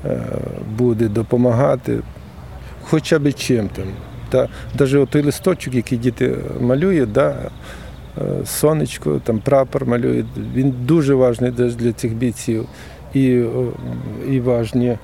е, 0.06 0.22
буде 0.78 1.08
допомагати, 1.08 2.00
хоча 2.84 3.19
б 3.19 3.34
чим 3.34 3.69
там. 3.69 3.86
Та 4.30 4.50
навіть 4.80 5.10
той 5.10 5.22
листочок, 5.22 5.76
який 5.76 5.98
діти 5.98 6.36
малюють, 6.62 7.12
да, 7.12 7.36
сонечко, 8.46 9.22
там 9.24 9.40
прапор 9.40 9.86
малюють. 9.86 10.26
Він 10.56 10.74
дуже 10.86 11.14
важливий 11.16 11.72
для 11.72 11.94
цих 11.94 12.14
бійців. 12.14 12.66
І 13.14 13.44
і 14.30 14.40
важні, 14.40 14.98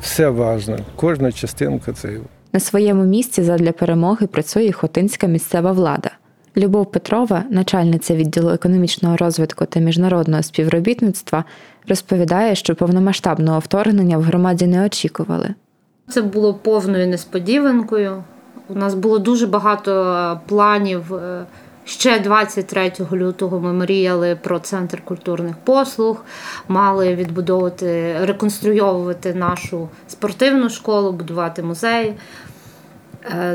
все 0.00 0.28
важне, 0.28 0.78
кожна 0.96 1.32
частинка 1.32 1.92
це. 1.92 2.10
На 2.52 2.60
своєму 2.60 3.04
місці 3.04 3.42
задля 3.42 3.72
перемоги 3.72 4.26
працює 4.26 4.72
Хотинська 4.72 5.26
місцева 5.26 5.72
влада. 5.72 6.10
Любов 6.56 6.90
Петрова, 6.90 7.44
начальниця 7.50 8.14
відділу 8.16 8.50
економічного 8.50 9.16
розвитку 9.16 9.64
та 9.64 9.80
міжнародного 9.80 10.42
співробітництва, 10.42 11.44
розповідає, 11.88 12.54
що 12.54 12.74
повномасштабного 12.74 13.58
вторгнення 13.58 14.18
в 14.18 14.22
громаді 14.22 14.66
не 14.66 14.86
очікували. 14.86 15.54
Це 16.08 16.22
було 16.22 16.54
повною 16.54 17.08
несподіванкою. 17.08 18.24
У 18.68 18.74
нас 18.74 18.94
було 18.94 19.18
дуже 19.18 19.46
багато 19.46 20.40
планів 20.46 21.14
е, 21.14 21.44
Ще 21.88 22.18
23 22.18 22.92
лютого 23.12 23.60
ми 23.60 23.72
мріяли 23.72 24.36
про 24.42 24.58
центр 24.58 25.02
культурних 25.04 25.56
послуг, 25.56 26.24
мали 26.68 27.14
відбудовувати, 27.14 28.16
реконструйовувати 28.20 29.34
нашу 29.34 29.88
спортивну 30.08 30.70
школу, 30.70 31.12
будувати 31.12 31.62
музей. 31.62 32.14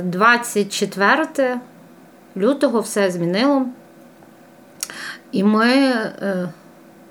24 0.04 1.28
е, 1.40 1.60
лютого 2.38 2.80
все 2.80 3.12
змінило. 3.12 3.66
І 5.32 5.44
ми, 5.44 5.68
е, 5.68 6.50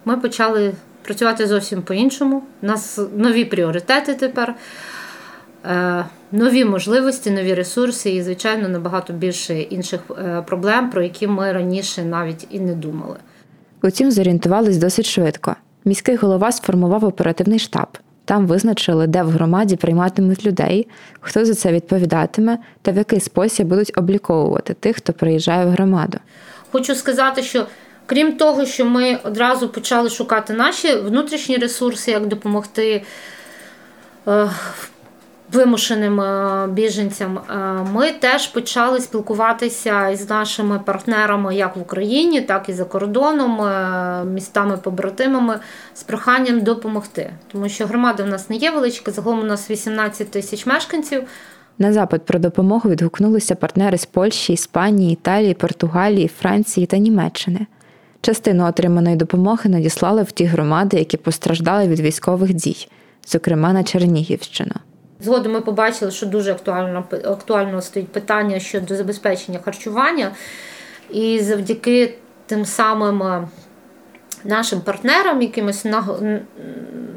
ми 0.04 0.16
почали 0.16 0.74
працювати 1.02 1.46
зовсім 1.46 1.82
по-іншому. 1.82 2.42
У 2.62 2.66
нас 2.66 3.00
нові 3.16 3.44
пріоритети 3.44 4.14
тепер. 4.14 4.54
Е, 5.64 6.04
нові 6.32 6.64
можливості, 6.64 7.30
нові 7.30 7.54
ресурси 7.54 8.10
і, 8.10 8.22
звичайно, 8.22 8.68
набагато 8.68 9.12
більше 9.12 9.60
інших 9.60 10.00
е, 10.10 10.42
проблем, 10.46 10.90
про 10.90 11.02
які 11.02 11.26
ми 11.26 11.52
раніше 11.52 12.02
навіть 12.04 12.46
і 12.50 12.60
не 12.60 12.74
думали. 12.74 13.16
Утім, 13.82 14.10
зорієнтувались 14.10 14.76
досить 14.76 15.06
швидко. 15.06 15.56
Міський 15.84 16.16
голова 16.16 16.52
сформував 16.52 17.04
оперативний 17.04 17.58
штаб. 17.58 17.98
Там 18.24 18.46
визначили, 18.46 19.06
де 19.06 19.22
в 19.22 19.28
громаді 19.28 19.76
прийматимуть 19.76 20.46
людей, 20.46 20.88
хто 21.20 21.44
за 21.44 21.54
це 21.54 21.72
відповідатиме 21.72 22.58
та 22.82 22.92
в 22.92 22.96
який 22.96 23.20
спосіб 23.20 23.66
будуть 23.66 23.98
обліковувати 23.98 24.74
тих, 24.74 24.96
хто 24.96 25.12
приїжджає 25.12 25.66
в 25.66 25.68
громаду. 25.68 26.18
Хочу 26.72 26.94
сказати, 26.94 27.42
що 27.42 27.66
крім 28.06 28.32
того, 28.32 28.66
що 28.66 28.84
ми 28.84 29.18
одразу 29.24 29.68
почали 29.68 30.10
шукати 30.10 30.52
наші 30.52 30.94
внутрішні 30.94 31.56
ресурси, 31.56 32.10
як 32.10 32.26
допомогти 32.26 33.02
е, 34.28 34.50
вимушеним 35.52 36.20
е, 36.20 36.66
біженцям, 36.72 37.38
е, 37.38 37.54
ми 37.92 38.12
теж 38.12 38.46
почали 38.46 39.00
спілкуватися 39.00 40.08
із 40.08 40.30
нашими 40.30 40.78
партнерами 40.78 41.54
як 41.54 41.76
в 41.76 41.80
Україні, 41.80 42.40
так 42.40 42.68
і 42.68 42.72
за 42.72 42.84
кордоном, 42.84 43.60
е, 43.60 44.24
містами-побратимами 44.24 45.58
з 45.94 46.02
проханням 46.02 46.60
допомогти. 46.60 47.30
Тому 47.52 47.68
що 47.68 47.86
громада 47.86 48.24
в 48.24 48.26
нас 48.26 48.50
не 48.50 48.56
є 48.56 48.70
величка, 48.70 49.10
загалом 49.10 49.40
у 49.40 49.44
нас 49.44 49.70
18 49.70 50.30
тисяч 50.30 50.66
мешканців. 50.66 51.22
На 51.78 51.92
запит 51.92 52.22
про 52.22 52.38
допомогу 52.38 52.90
відгукнулися 52.90 53.54
партнери 53.54 53.98
з 53.98 54.06
Польщі, 54.06 54.52
Іспанії, 54.52 55.12
Італії, 55.12 55.54
Португалії, 55.54 56.30
Франції 56.40 56.86
та 56.86 56.98
Німеччини. 56.98 57.66
Частину 58.20 58.66
отриманої 58.66 59.16
допомоги 59.16 59.70
надіслали 59.70 60.22
в 60.22 60.32
ті 60.32 60.44
громади, 60.44 60.96
які 60.96 61.16
постраждали 61.16 61.88
від 61.88 62.00
військових 62.00 62.54
дій, 62.54 62.88
зокрема 63.26 63.72
на 63.72 63.84
Чернігівщину. 63.84 64.74
Згодом 65.22 65.52
ми 65.52 65.60
побачили, 65.60 66.10
що 66.10 66.26
дуже 66.26 66.52
актуально 66.52 67.04
актуально 67.24 67.82
стоїть 67.82 68.12
питання 68.12 68.60
щодо 68.60 68.96
забезпечення 68.96 69.58
харчування. 69.64 70.32
І 71.10 71.40
завдяки 71.40 72.14
тим 72.46 72.64
самим 72.64 73.22
е, 73.22 73.48
нашим 74.44 74.80
партнерам, 74.80 75.42
якимось 75.42 75.86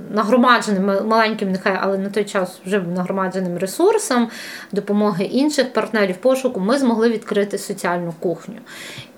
нагромадженим, 0.10 1.08
маленьким, 1.08 1.52
нехай, 1.52 1.78
але 1.82 1.98
на 1.98 2.10
той 2.10 2.26
час 2.26 2.60
вже 2.66 2.80
нагромадженим 2.80 3.58
ресурсам, 3.58 4.30
допомоги 4.72 5.26
інших 5.26 5.74
партнерів 5.74 6.18
пошуку, 6.18 6.60
ми 6.60 6.78
змогли 6.78 7.10
відкрити 7.10 7.58
соціальну 7.58 8.14
кухню. 8.20 8.56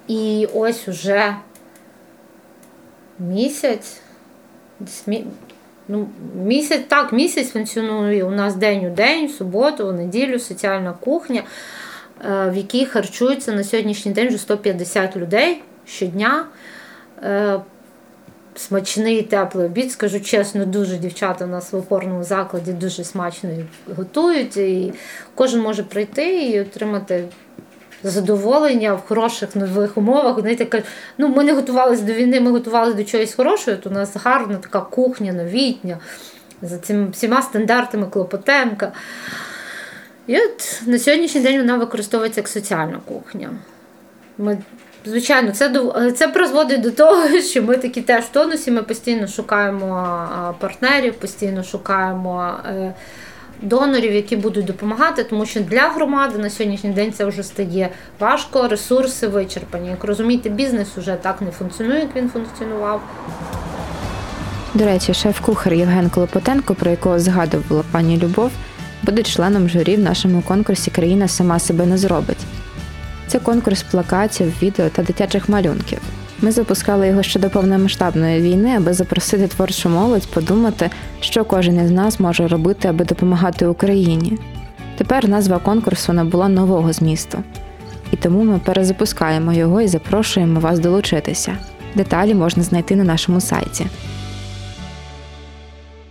І 0.08 0.48
ось 0.54 0.88
уже 0.88 1.36
місяць, 3.20 4.02
Ну, 5.88 6.08
Місяць 6.46 6.82
так, 6.88 7.14
місяць 7.14 7.50
функціонує 7.50 8.24
у 8.24 8.32
нас 8.32 8.56
день 8.56 8.86
у 8.86 8.90
день, 8.90 9.28
в 9.28 9.32
суботу, 9.32 9.88
в 9.88 9.94
неділю, 9.94 10.40
соціальна 10.40 10.94
кухня, 10.94 11.44
е, 12.26 12.50
в 12.50 12.58
якій 12.58 12.86
харчується 12.86 13.52
на 13.52 13.64
сьогоднішній 13.64 14.12
день 14.12 14.28
вже 14.28 14.38
150 14.38 15.18
людей 15.18 15.64
щодня. 15.86 16.46
Е, 17.24 17.60
смачний 18.56 19.22
теплий 19.22 19.66
обід, 19.66 19.92
скажу 19.92 20.20
чесно, 20.22 20.66
дуже 20.66 20.98
дівчата 20.98 21.46
у 21.46 21.48
нас 21.48 21.72
в 21.74 21.76
опорному 21.76 22.24
закладі 22.24 22.74
дуже 22.74 23.04
смачно 23.04 23.50
готують. 23.98 24.58
І 24.58 24.94
кожен 25.36 25.62
може 25.62 25.84
прийти 25.84 26.50
і 26.50 26.62
отримати 26.62 27.24
задоволення 28.04 28.94
в 28.94 29.08
хороших 29.08 29.56
нових 29.56 29.98
умовах. 29.98 30.40
Знаєте, 30.40 30.84
ну 31.18 31.28
ми 31.28 31.44
не 31.44 31.54
готувалися 31.54 32.04
до 32.04 32.14
війни, 32.14 32.40
ми 32.40 32.52
готувалися 32.52 32.98
до 32.98 33.04
чогось 33.04 33.34
хорошого. 33.34 33.78
то 33.78 33.90
У 33.90 33.94
нас 33.94 34.16
гарна 34.16 34.56
така 34.56 34.82
кухня 34.82 35.34
новітня, 35.34 35.98
за 36.62 36.78
цими 36.78 37.10
всіма 37.10 37.42
стандартами 37.42 38.08
Клопотенка. 38.08 38.92
І 40.28 40.38
от 40.40 40.82
на 40.86 41.00
сьогоднішній 41.00 41.42
день 41.42 41.58
вона 41.58 41.78
використовується 41.78 42.40
як 42.40 42.48
соціальна 42.48 43.00
кухня. 43.06 43.50
Ми, 44.38 44.58
Звичайно, 45.06 45.52
це 45.52 45.72
це 46.12 46.28
призводить 46.28 46.82
до 46.82 46.92
того, 46.92 47.28
що 47.42 47.64
ми 47.64 47.78
такі 47.78 48.02
теж 48.02 48.24
в 48.24 48.30
тонусі, 48.30 48.72
ми 48.72 48.84
постійно 48.84 49.28
шукаємо 49.28 50.56
партнерів, 50.60 51.14
постійно 51.14 51.64
шукаємо. 51.64 52.54
Донорів, 53.62 54.14
які 54.14 54.36
будуть 54.36 54.66
допомагати, 54.66 55.24
тому 55.24 55.46
що 55.46 55.62
для 55.62 55.90
громади 55.90 56.38
на 56.38 56.50
сьогоднішній 56.50 56.90
день 56.90 57.14
це 57.14 57.26
вже 57.26 57.44
стає 57.44 57.90
важко, 58.20 58.68
ресурси 58.68 59.28
вичерпані. 59.28 59.90
Як 59.90 60.04
розумієте, 60.04 60.50
бізнес 60.50 60.88
вже 60.98 61.16
так 61.16 61.42
не 61.42 61.52
функціонує, 61.52 62.00
як 62.00 62.16
він 62.16 62.30
функціонував. 62.30 63.02
До 64.74 64.86
речі, 64.86 65.14
шеф-кухар 65.14 65.74
Євген 65.74 66.10
Клопотенко, 66.10 66.76
про 66.76 66.92
якого 66.92 67.20
згадувала 67.20 67.84
пані 67.92 68.18
Любов, 68.18 68.52
буде 69.04 69.24
членом 69.24 69.70
журі 69.70 69.96
в 69.96 70.00
нашому 70.00 70.42
конкурсі 70.42 70.92
Країна 70.92 71.28
сама 71.28 71.60
себе 71.60 71.86
не 71.86 71.98
зробить. 71.98 72.46
Це 73.28 73.40
конкурс 73.40 73.84
плакатів, 73.84 74.54
відео 74.62 74.90
та 74.90 75.04
дитячих 75.04 75.50
малюнків. 75.50 76.00
Ми 76.42 76.52
запускали 76.52 77.08
його 77.08 77.24
ще 77.24 77.40
до 77.40 77.50
повномасштабної 77.50 78.42
війни, 78.42 78.76
аби 78.78 78.94
запросити 78.94 79.48
творчу 79.48 79.90
молодь 79.90 80.28
подумати, 80.28 80.90
що 81.20 81.46
кожен 81.46 81.86
із 81.86 81.92
нас 81.92 82.20
може 82.20 82.48
робити, 82.48 82.88
аби 82.88 83.06
допомагати 83.06 83.68
Україні. 83.68 84.38
Тепер 84.98 85.30
назва 85.30 85.60
конкурсу 85.60 86.14
набула 86.14 86.50
нового 86.50 86.94
змісту. 86.94 87.44
І 88.12 88.16
тому 88.16 88.44
ми 88.44 88.60
перезапускаємо 88.60 89.54
його 89.54 89.82
і 89.82 89.88
запрошуємо 89.88 90.60
вас 90.60 90.80
долучитися. 90.80 91.58
Деталі 91.96 92.34
можна 92.34 92.64
знайти 92.64 92.96
на 92.96 93.04
нашому 93.04 93.42
сайті. 93.42 93.86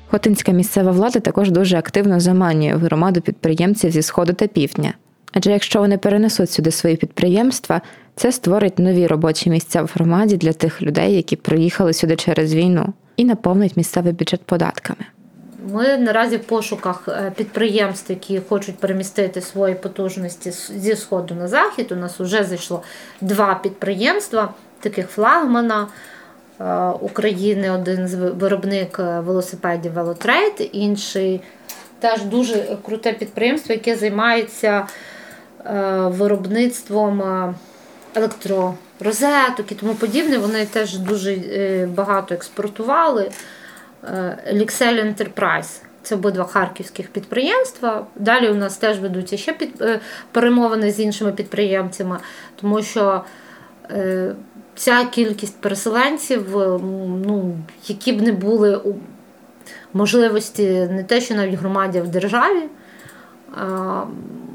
Хотинська 0.07 0.53
місцева 0.53 0.91
влада 0.93 1.21
також 1.21 1.51
дуже 1.51 1.77
активно 1.77 2.21
заманює 2.21 2.77
громаду 2.77 3.21
підприємців 3.21 3.91
зі 3.91 4.03
сходу 4.03 4.33
та 4.33 4.47
півдня. 4.47 4.95
Адже 5.33 5.51
якщо 5.51 5.79
вони 5.79 5.99
перенесуть 5.99 6.51
сюди 6.51 6.71
свої 6.71 6.97
підприємства, 6.97 7.81
це 8.15 8.33
створить 8.33 8.79
нові 8.79 9.07
робочі 9.07 9.51
місця 9.51 9.83
в 9.83 9.91
громаді 9.95 10.37
для 10.37 10.53
тих 10.53 10.83
людей, 10.83 11.17
які 11.17 11.37
приїхали 11.37 11.93
сюди 11.93 12.17
через 12.17 12.55
війну, 12.55 12.93
і 13.17 13.25
наповнить 13.25 13.77
місцевий 13.77 14.13
бюджет 14.13 14.43
податками. 14.43 15.01
Ми 15.73 15.99
наразі 15.99 16.37
в 16.37 16.45
пошуках 16.45 17.09
е, 17.09 17.33
підприємств, 17.37 18.11
які 18.11 18.41
хочуть 18.49 18.79
перемістити 18.79 19.41
свої 19.41 19.75
потужності 19.75 20.51
зі 20.51 20.97
сходу 20.97 21.35
на 21.35 21.49
захід. 21.49 21.93
У 21.93 21.97
нас 21.97 22.21
вже 22.21 22.45
зайшло 22.45 22.83
два 23.21 23.55
підприємства, 23.55 24.55
таких 24.81 25.09
флагмана. 25.09 25.87
Е, 26.61 26.89
України 26.89 27.71
один 27.71 28.09
з 28.09 28.15
виробник 28.15 28.99
е, 28.99 29.21
велосипедів 29.21 29.93
Велотрейд, 29.93 30.71
інший 30.73 31.41
теж 32.01 32.23
дуже 32.23 32.77
круте 32.83 33.13
підприємство, 33.13 33.75
яке 33.75 33.97
займається 33.97 34.87
виробництвом 36.07 37.23
електророзеток 38.15 39.73
і 39.73 39.75
тому 39.75 39.95
подібне. 39.95 40.39
Вони 40.39 40.67
теж 40.67 40.99
дуже 40.99 41.37
багато 41.97 42.35
експортували. 42.35 43.31
Lixel 44.53 45.15
Enterprise. 45.15 45.81
Це 46.07 46.15
обидва 46.15 46.45
харківських 46.45 47.09
підприємства. 47.09 48.07
Далі 48.17 48.49
у 48.49 48.55
нас 48.55 48.77
теж 48.77 49.01
ведуться 49.01 49.37
ще 49.37 49.53
під, 49.53 49.83
е, 49.83 50.01
перемовини 50.33 50.93
з 50.93 51.01
іншими 51.01 51.33
підприємцями, 51.33 52.19
тому 52.61 52.83
що 52.83 53.25
е, 53.91 54.35
ця 54.75 55.05
кількість 55.05 55.61
переселенців, 55.61 56.59
е, 56.59 56.79
ну, 57.27 57.57
які 57.87 58.13
б 58.13 58.23
не 58.23 58.33
були 58.33 58.81
можливості 59.93 60.67
не 60.91 61.05
те, 61.05 61.21
що 61.21 61.35
навіть 61.35 61.55
громаді 61.55 62.01
в 62.01 62.09
державі. 62.09 62.63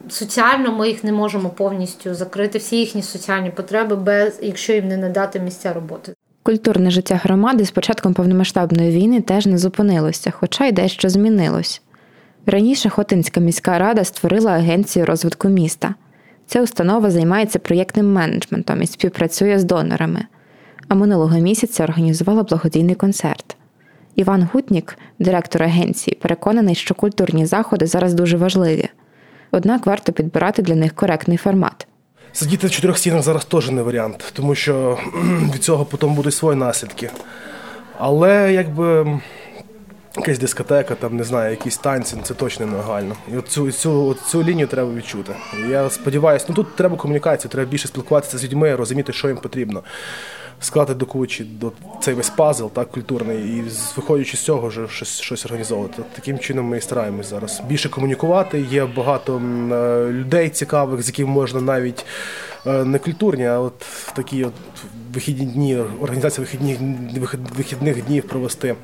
Соціально 0.09 0.71
ми 0.71 0.87
їх 0.87 1.03
не 1.03 1.11
можемо 1.11 1.49
повністю 1.49 2.13
закрити, 2.13 2.57
всі 2.57 2.77
їхні 2.77 3.03
соціальні 3.03 3.49
потреби, 3.49 3.95
без 3.95 4.39
якщо 4.41 4.73
їм 4.73 4.87
не 4.87 4.97
надати 4.97 5.39
місця 5.39 5.73
роботи. 5.73 6.13
Культурне 6.43 6.91
життя 6.91 7.19
громади 7.23 7.65
з 7.65 7.71
початком 7.71 8.13
повномасштабної 8.13 8.91
війни 8.91 9.21
теж 9.21 9.45
не 9.45 9.57
зупинилося, 9.57 10.31
хоча 10.31 10.65
й 10.65 10.71
дещо 10.71 11.09
змінилось. 11.09 11.81
Раніше 12.45 12.89
Хотинська 12.89 13.39
міська 13.39 13.79
рада 13.79 14.03
створила 14.03 14.51
агенцію 14.51 15.05
розвитку 15.05 15.47
міста. 15.47 15.95
Ця 16.47 16.61
установа 16.61 17.11
займається 17.11 17.59
проєктним 17.59 18.13
менеджментом 18.13 18.81
і 18.81 18.87
співпрацює 18.87 19.59
з 19.59 19.63
донорами. 19.63 20.25
А 20.87 20.95
минулого 20.95 21.39
місяця 21.39 21.83
організувала 21.83 22.43
благодійний 22.43 22.95
концерт. 22.95 23.57
Іван 24.15 24.49
Гутнік, 24.53 24.97
директор 25.19 25.63
агенції, 25.63 26.17
переконаний, 26.21 26.75
що 26.75 26.95
культурні 26.95 27.45
заходи 27.45 27.85
зараз 27.85 28.13
дуже 28.13 28.37
важливі, 28.37 28.89
однак 29.51 29.85
варто 29.85 30.11
підбирати 30.11 30.61
для 30.61 30.75
них 30.75 30.95
коректний 30.95 31.37
формат. 31.37 31.87
Сидіти 32.33 32.67
в 32.67 32.71
чотирьох 32.71 32.97
стінах 32.97 33.21
зараз 33.21 33.45
теж 33.45 33.69
не 33.69 33.81
варіант, 33.81 34.31
тому 34.33 34.55
що 34.55 34.99
від 35.53 35.63
цього 35.63 35.85
потім 35.85 36.15
будуть 36.15 36.33
свої 36.33 36.57
наслідки. 36.57 37.09
Але 37.97 38.53
якби 38.53 39.19
якась 40.17 40.39
дискотека, 40.39 40.95
там 40.95 41.17
не 41.17 41.23
знаю, 41.23 41.51
якісь 41.51 41.77
танці, 41.77 42.17
це 42.23 42.33
точно 42.33 42.65
нелегально. 42.65 43.15
І 43.33 43.37
от 43.37 43.47
цю, 43.47 43.71
цю, 43.71 44.15
цю 44.27 44.43
лінію 44.43 44.67
треба 44.67 44.93
відчути. 44.93 45.33
Я 45.69 45.89
сподіваюся, 45.89 46.45
ну 46.49 46.55
тут 46.55 46.75
треба 46.75 46.97
комунікацію, 46.97 47.51
треба 47.51 47.71
більше 47.71 47.87
спілкуватися 47.87 48.37
з 48.37 48.43
людьми, 48.43 48.75
розуміти, 48.75 49.13
що 49.13 49.27
їм 49.27 49.37
потрібно 49.37 49.83
склати 50.61 50.93
до 50.93 51.05
кучі 51.05 51.43
до 51.43 51.71
цей 52.01 52.13
весь 52.13 52.29
пазл, 52.29 52.67
так 52.67 52.91
культурний, 52.91 53.37
і 53.37 53.63
виходячи 53.95 54.37
з 54.37 54.39
цього, 54.39 54.67
вже 54.67 54.87
щось 54.87 55.21
щось 55.21 55.45
організовувати. 55.45 56.03
Таким 56.15 56.39
чином 56.39 56.65
ми 56.65 56.77
і 56.77 56.81
стараємось 56.81 57.29
зараз 57.29 57.61
більше 57.67 57.89
комунікувати. 57.89 58.61
Є 58.61 58.85
багато 58.85 59.37
е, 59.37 60.11
людей 60.11 60.49
цікавих, 60.49 61.01
з 61.01 61.07
якими 61.07 61.29
можна 61.29 61.61
навіть 61.61 62.05
е, 62.67 62.83
не 62.83 62.99
культурні, 62.99 63.45
а 63.45 63.59
от 63.59 63.83
в 63.83 64.11
такі 64.11 64.43
от 64.43 64.53
вихідні 65.13 65.45
дні, 65.45 65.77
організація 66.01 66.45
вихідних 66.45 67.35
вихідних 67.57 68.05
днів 68.05 68.27
провести. 68.27 68.75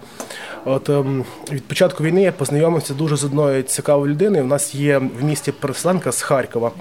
От 0.66 0.90
ем, 0.90 1.26
від 1.52 1.68
початку 1.68 2.04
війни 2.04 2.22
я 2.22 2.32
познайомився 2.32 2.94
дуже 2.94 3.16
з 3.16 3.24
одною 3.24 3.64
цікавою 3.64 4.12
людиною. 4.12 4.44
У 4.44 4.48
нас 4.48 4.76
є 4.76 4.98
в 4.98 5.24
місті 5.24 5.52
переселенка 5.52 6.12
з 6.12 6.22
Харкова. 6.22 6.72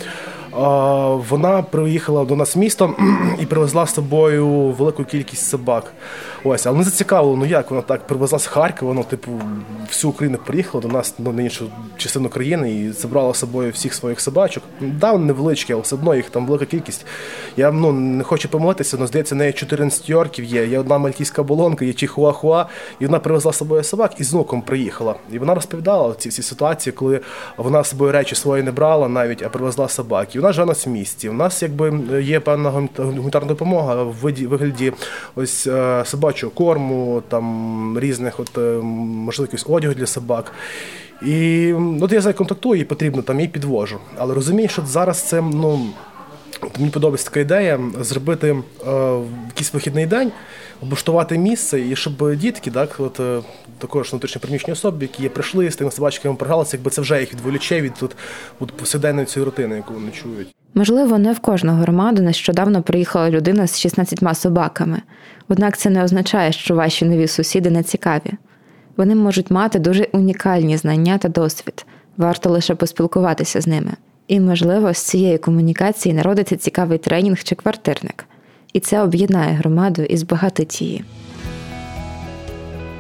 Вона 1.30 1.64
приїхала 1.70 2.24
до 2.24 2.36
нас 2.36 2.56
в 2.56 2.58
місто 2.58 2.94
і 3.40 3.46
привезла 3.46 3.86
з 3.86 3.94
собою 3.94 4.48
велику 4.48 5.04
кількість 5.04 5.48
собак. 5.48 5.92
Ось, 6.48 6.66
але 6.66 6.78
не 6.78 6.85
зацікавило, 6.85 7.37
ну 7.37 7.46
як 7.46 7.70
вона 7.70 7.82
так 7.82 8.06
привезла 8.06 8.38
з 8.38 8.46
Харкова, 8.46 8.94
ну, 8.94 9.04
типу, 9.04 9.30
всю 9.88 10.11
Україну 10.11 10.38
приїхала 10.46 10.82
до 10.82 10.88
нас 10.88 11.14
ну, 11.18 11.32
на 11.32 11.42
іншу 11.42 11.70
частину 11.96 12.28
країни 12.28 12.74
і 12.74 12.92
забрала 12.92 13.35
з 13.35 13.38
собою 13.38 13.72
всіх 13.72 13.94
своїх 13.94 14.20
собачок. 14.20 14.62
Да, 14.80 15.18
невеличкі, 15.18 15.72
але 15.72 15.82
все 15.82 15.94
одно 15.94 16.14
їх 16.14 16.30
там 16.30 16.46
велика 16.46 16.64
кількість. 16.64 17.06
Я 17.56 17.72
ну, 17.72 17.92
не 17.92 18.24
хочу 18.24 18.48
помилитися, 18.48 18.96
але 18.96 19.06
здається, 19.06 19.35
в 19.35 19.38
неї 19.38 19.52
14 19.52 20.09
йорків 20.09 20.44
є. 20.44 20.66
Є 20.66 20.78
одна 20.78 20.98
мальтійська 20.98 21.42
болонка, 21.42 21.85
є 21.85 21.92
чихуахуа, 21.92 22.66
і 23.00 23.06
вона 23.06 23.18
привезла 23.18 23.52
з 23.52 23.56
собою 23.56 23.82
собак 23.85 24.12
і 24.18 24.24
з 24.24 24.32
внуком 24.32 24.62
приїхала. 24.62 25.14
І 25.32 25.38
вона 25.38 25.54
розповідала 25.54 26.14
ці 26.18 26.28
всі 26.28 26.42
ситуації, 26.42 26.92
коли 26.92 27.20
вона 27.56 27.85
з 27.85 27.90
собою 27.90 28.12
речі 28.12 28.35
свої 28.35 28.62
не 28.62 28.72
брала 28.72 29.09
навіть, 29.09 29.42
а 29.42 29.48
привезла 29.48 29.88
собак. 29.88 30.35
І 30.35 30.38
вона 30.38 30.52
живе 30.52 30.74
на 30.87 30.92
місці. 30.92 31.28
У 31.28 31.32
нас 31.32 31.62
якби 31.62 32.00
є 32.22 32.40
певна 32.40 32.70
гуманітарна 32.96 33.48
допомога 33.48 34.02
в 34.02 34.14
вигляді 34.22 34.92
ось 35.37 35.66
е, 35.66 36.02
собачого 36.37 36.53
корму, 36.53 37.22
там 37.29 37.99
різних 38.01 38.40
от 38.40 38.59
е, 38.59 38.61
можливо 38.83 39.53
одягу 39.66 39.94
для 39.94 40.07
собак. 40.07 40.53
І 41.22 41.72
от 42.01 42.12
я 42.12 42.20
за 42.20 42.33
контактую 42.33 42.81
і 42.81 42.85
потрібно 42.85 43.22
там 43.22 43.40
і 43.40 43.49
підвожу. 43.49 43.99
Але 44.18 44.35
розумію, 44.35 44.68
що 44.68 44.83
зараз 44.87 45.22
це 45.22 45.40
ну. 45.40 45.87
Мені 46.79 46.90
подобається 46.90 47.27
така 47.27 47.40
ідея 47.40 47.81
зробити 48.01 48.57
е, 48.87 49.18
якийсь 49.46 49.75
вихідний 49.75 50.07
день, 50.07 50.33
облаштувати 50.83 51.38
місце, 51.38 51.81
і 51.81 51.96
щоб 51.96 52.37
дітки, 52.37 52.70
так, 52.70 52.96
от 52.99 53.20
е, 53.20 53.42
також 53.79 54.11
внутрішньо 54.11 54.40
приміщені 54.40 54.72
особи, 54.72 54.99
які 55.03 55.22
є 55.22 55.29
прийшли 55.29 55.70
з 55.70 55.77
тими 55.77 55.90
собачками 55.90 56.35
програлися, 56.35 56.77
якби 56.77 56.90
це 56.90 57.01
вже 57.01 57.20
їх 57.20 57.33
відволіче 57.33 57.81
від 57.81 57.94
тут 57.94 58.16
от, 58.61 58.72
повсякденної 58.72 59.27
цієї 59.27 59.44
рутини, 59.44 59.77
яку 59.77 59.94
вони 59.94 60.11
чують. 60.11 60.49
Можливо, 60.78 61.18
не 61.18 61.32
в 61.32 61.38
кожну 61.38 61.72
громаду 61.72 62.22
нещодавно 62.22 62.82
приїхала 62.82 63.30
людина 63.30 63.66
з 63.66 63.80
16 63.80 64.36
собаками. 64.36 65.02
Однак 65.48 65.76
це 65.76 65.90
не 65.90 66.04
означає, 66.04 66.52
що 66.52 66.74
ваші 66.74 67.04
нові 67.04 67.28
сусіди 67.28 67.70
не 67.70 67.82
цікаві. 67.82 68.32
Вони 68.96 69.14
можуть 69.14 69.50
мати 69.50 69.78
дуже 69.78 70.08
унікальні 70.12 70.76
знання 70.76 71.18
та 71.18 71.28
досвід. 71.28 71.86
Варто 72.16 72.50
лише 72.50 72.74
поспілкуватися 72.74 73.60
з 73.60 73.66
ними. 73.66 73.92
І, 74.28 74.40
можливо, 74.40 74.94
з 74.94 74.98
цієї 74.98 75.38
комунікації 75.38 76.14
народиться 76.14 76.56
цікавий 76.56 76.98
тренінг 76.98 77.42
чи 77.42 77.54
квартирник. 77.54 78.24
І 78.72 78.80
це 78.80 79.02
об'єднає 79.02 79.52
громаду 79.52 80.02
і 80.02 80.16
збагатить 80.16 80.82
її. 80.82 81.04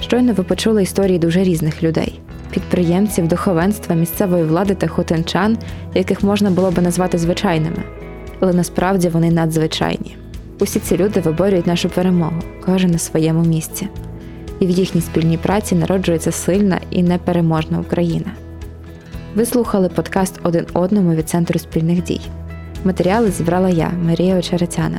Щойно 0.00 0.32
ви 0.32 0.44
почули 0.44 0.82
історії 0.82 1.18
дуже 1.18 1.42
різних 1.42 1.82
людей 1.82 2.20
підприємців, 2.50 3.28
духовенства, 3.28 3.96
місцевої 3.96 4.44
влади 4.44 4.74
та 4.74 4.88
хотинчан, 4.88 5.58
яких 5.94 6.22
можна 6.22 6.50
було 6.50 6.70
би 6.70 6.82
назвати 6.82 7.18
звичайними. 7.18 7.82
Але 8.40 8.52
насправді 8.52 9.08
вони 9.08 9.30
надзвичайні. 9.30 10.16
Усі 10.58 10.80
ці 10.80 10.96
люди 10.96 11.20
виборюють 11.20 11.66
нашу 11.66 11.88
перемогу, 11.88 12.42
кожен 12.66 12.90
на 12.90 12.98
своєму 12.98 13.44
місці. 13.44 13.88
І 14.60 14.66
в 14.66 14.70
їхній 14.70 15.00
спільній 15.00 15.38
праці 15.38 15.74
народжується 15.74 16.32
сильна 16.32 16.80
і 16.90 17.02
непереможна 17.02 17.78
Україна. 17.78 18.30
Ви 19.34 19.46
слухали 19.46 19.88
подкаст 19.88 20.40
один 20.42 20.66
одному 20.72 21.14
від 21.14 21.28
Центру 21.28 21.58
спільних 21.58 22.02
дій. 22.02 22.20
Матеріали 22.84 23.30
зібрала 23.30 23.68
я, 23.68 23.90
Марія 24.02 24.38
Очеретяна. 24.38 24.98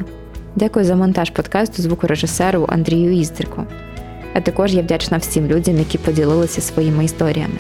Дякую 0.56 0.86
за 0.86 0.96
монтаж 0.96 1.30
подкасту 1.30 1.82
звукорежисеру 1.82 2.66
Андрію 2.70 3.14
Іздрику. 3.14 3.64
А 4.34 4.42
також 4.42 4.74
я 4.74 4.82
вдячна 4.82 5.18
всім 5.18 5.48
людям, 5.48 5.78
які 5.78 5.98
поділилися 5.98 6.62
своїми 6.62 7.06
історіями. 7.06 7.56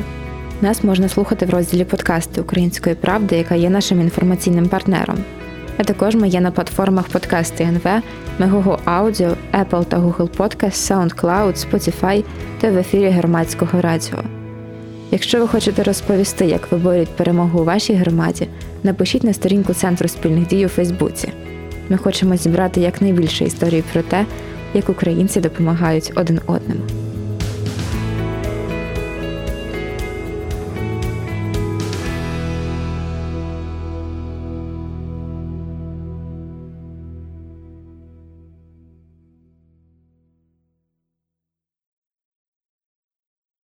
Нас 0.62 0.84
можна 0.84 1.10
слухати 1.10 1.46
в 1.46 1.50
розділі 1.50 1.84
подкасти 1.84 2.42
Української 2.42 2.96
правди, 2.96 3.38
яка 3.38 3.56
є 3.56 3.70
нашим 3.70 4.02
інформаційним 4.02 4.68
партнером. 4.68 5.18
А 5.78 5.84
також 5.84 6.16
ми 6.16 6.28
є 6.28 6.42
на 6.42 6.52
платформах 6.52 7.08
подкасти 7.08 7.64
НВ, 7.64 8.02
Мегого 8.40 8.80
Аудіо, 8.86 9.30
Apple 9.54 9.86
та 9.86 9.98
Google 9.98 10.30
Podcast, 10.38 10.72
SoundCloud, 10.72 11.68
Spotify 11.70 12.24
та 12.62 12.72
в 12.72 12.78
ефірі 12.78 13.10
громадського 13.10 13.82
радіо. 13.82 14.18
Якщо 15.12 15.40
ви 15.40 15.48
хочете 15.48 15.84
розповісти, 15.84 16.46
як 16.46 16.72
виборюють 16.72 17.10
перемогу 17.10 17.60
у 17.60 17.64
вашій 17.64 17.94
громаді, 17.94 18.48
напишіть 18.84 19.24
на 19.24 19.34
сторінку 19.34 19.74
Центру 19.74 20.08
спільних 20.08 20.48
дій 20.48 20.66
у 20.66 20.70
Фейсбуці. 20.70 21.32
Ми 21.90 21.98
хочемо 21.98 22.38
зібрати 22.38 22.82
якнайбільше 22.82 23.46
історій 23.46 23.84
про 23.94 24.02
те, 24.02 24.26
як 24.74 24.90
українці 24.90 25.42
допомагають 25.42 26.12
один 26.16 26.40
одному. 26.46 26.82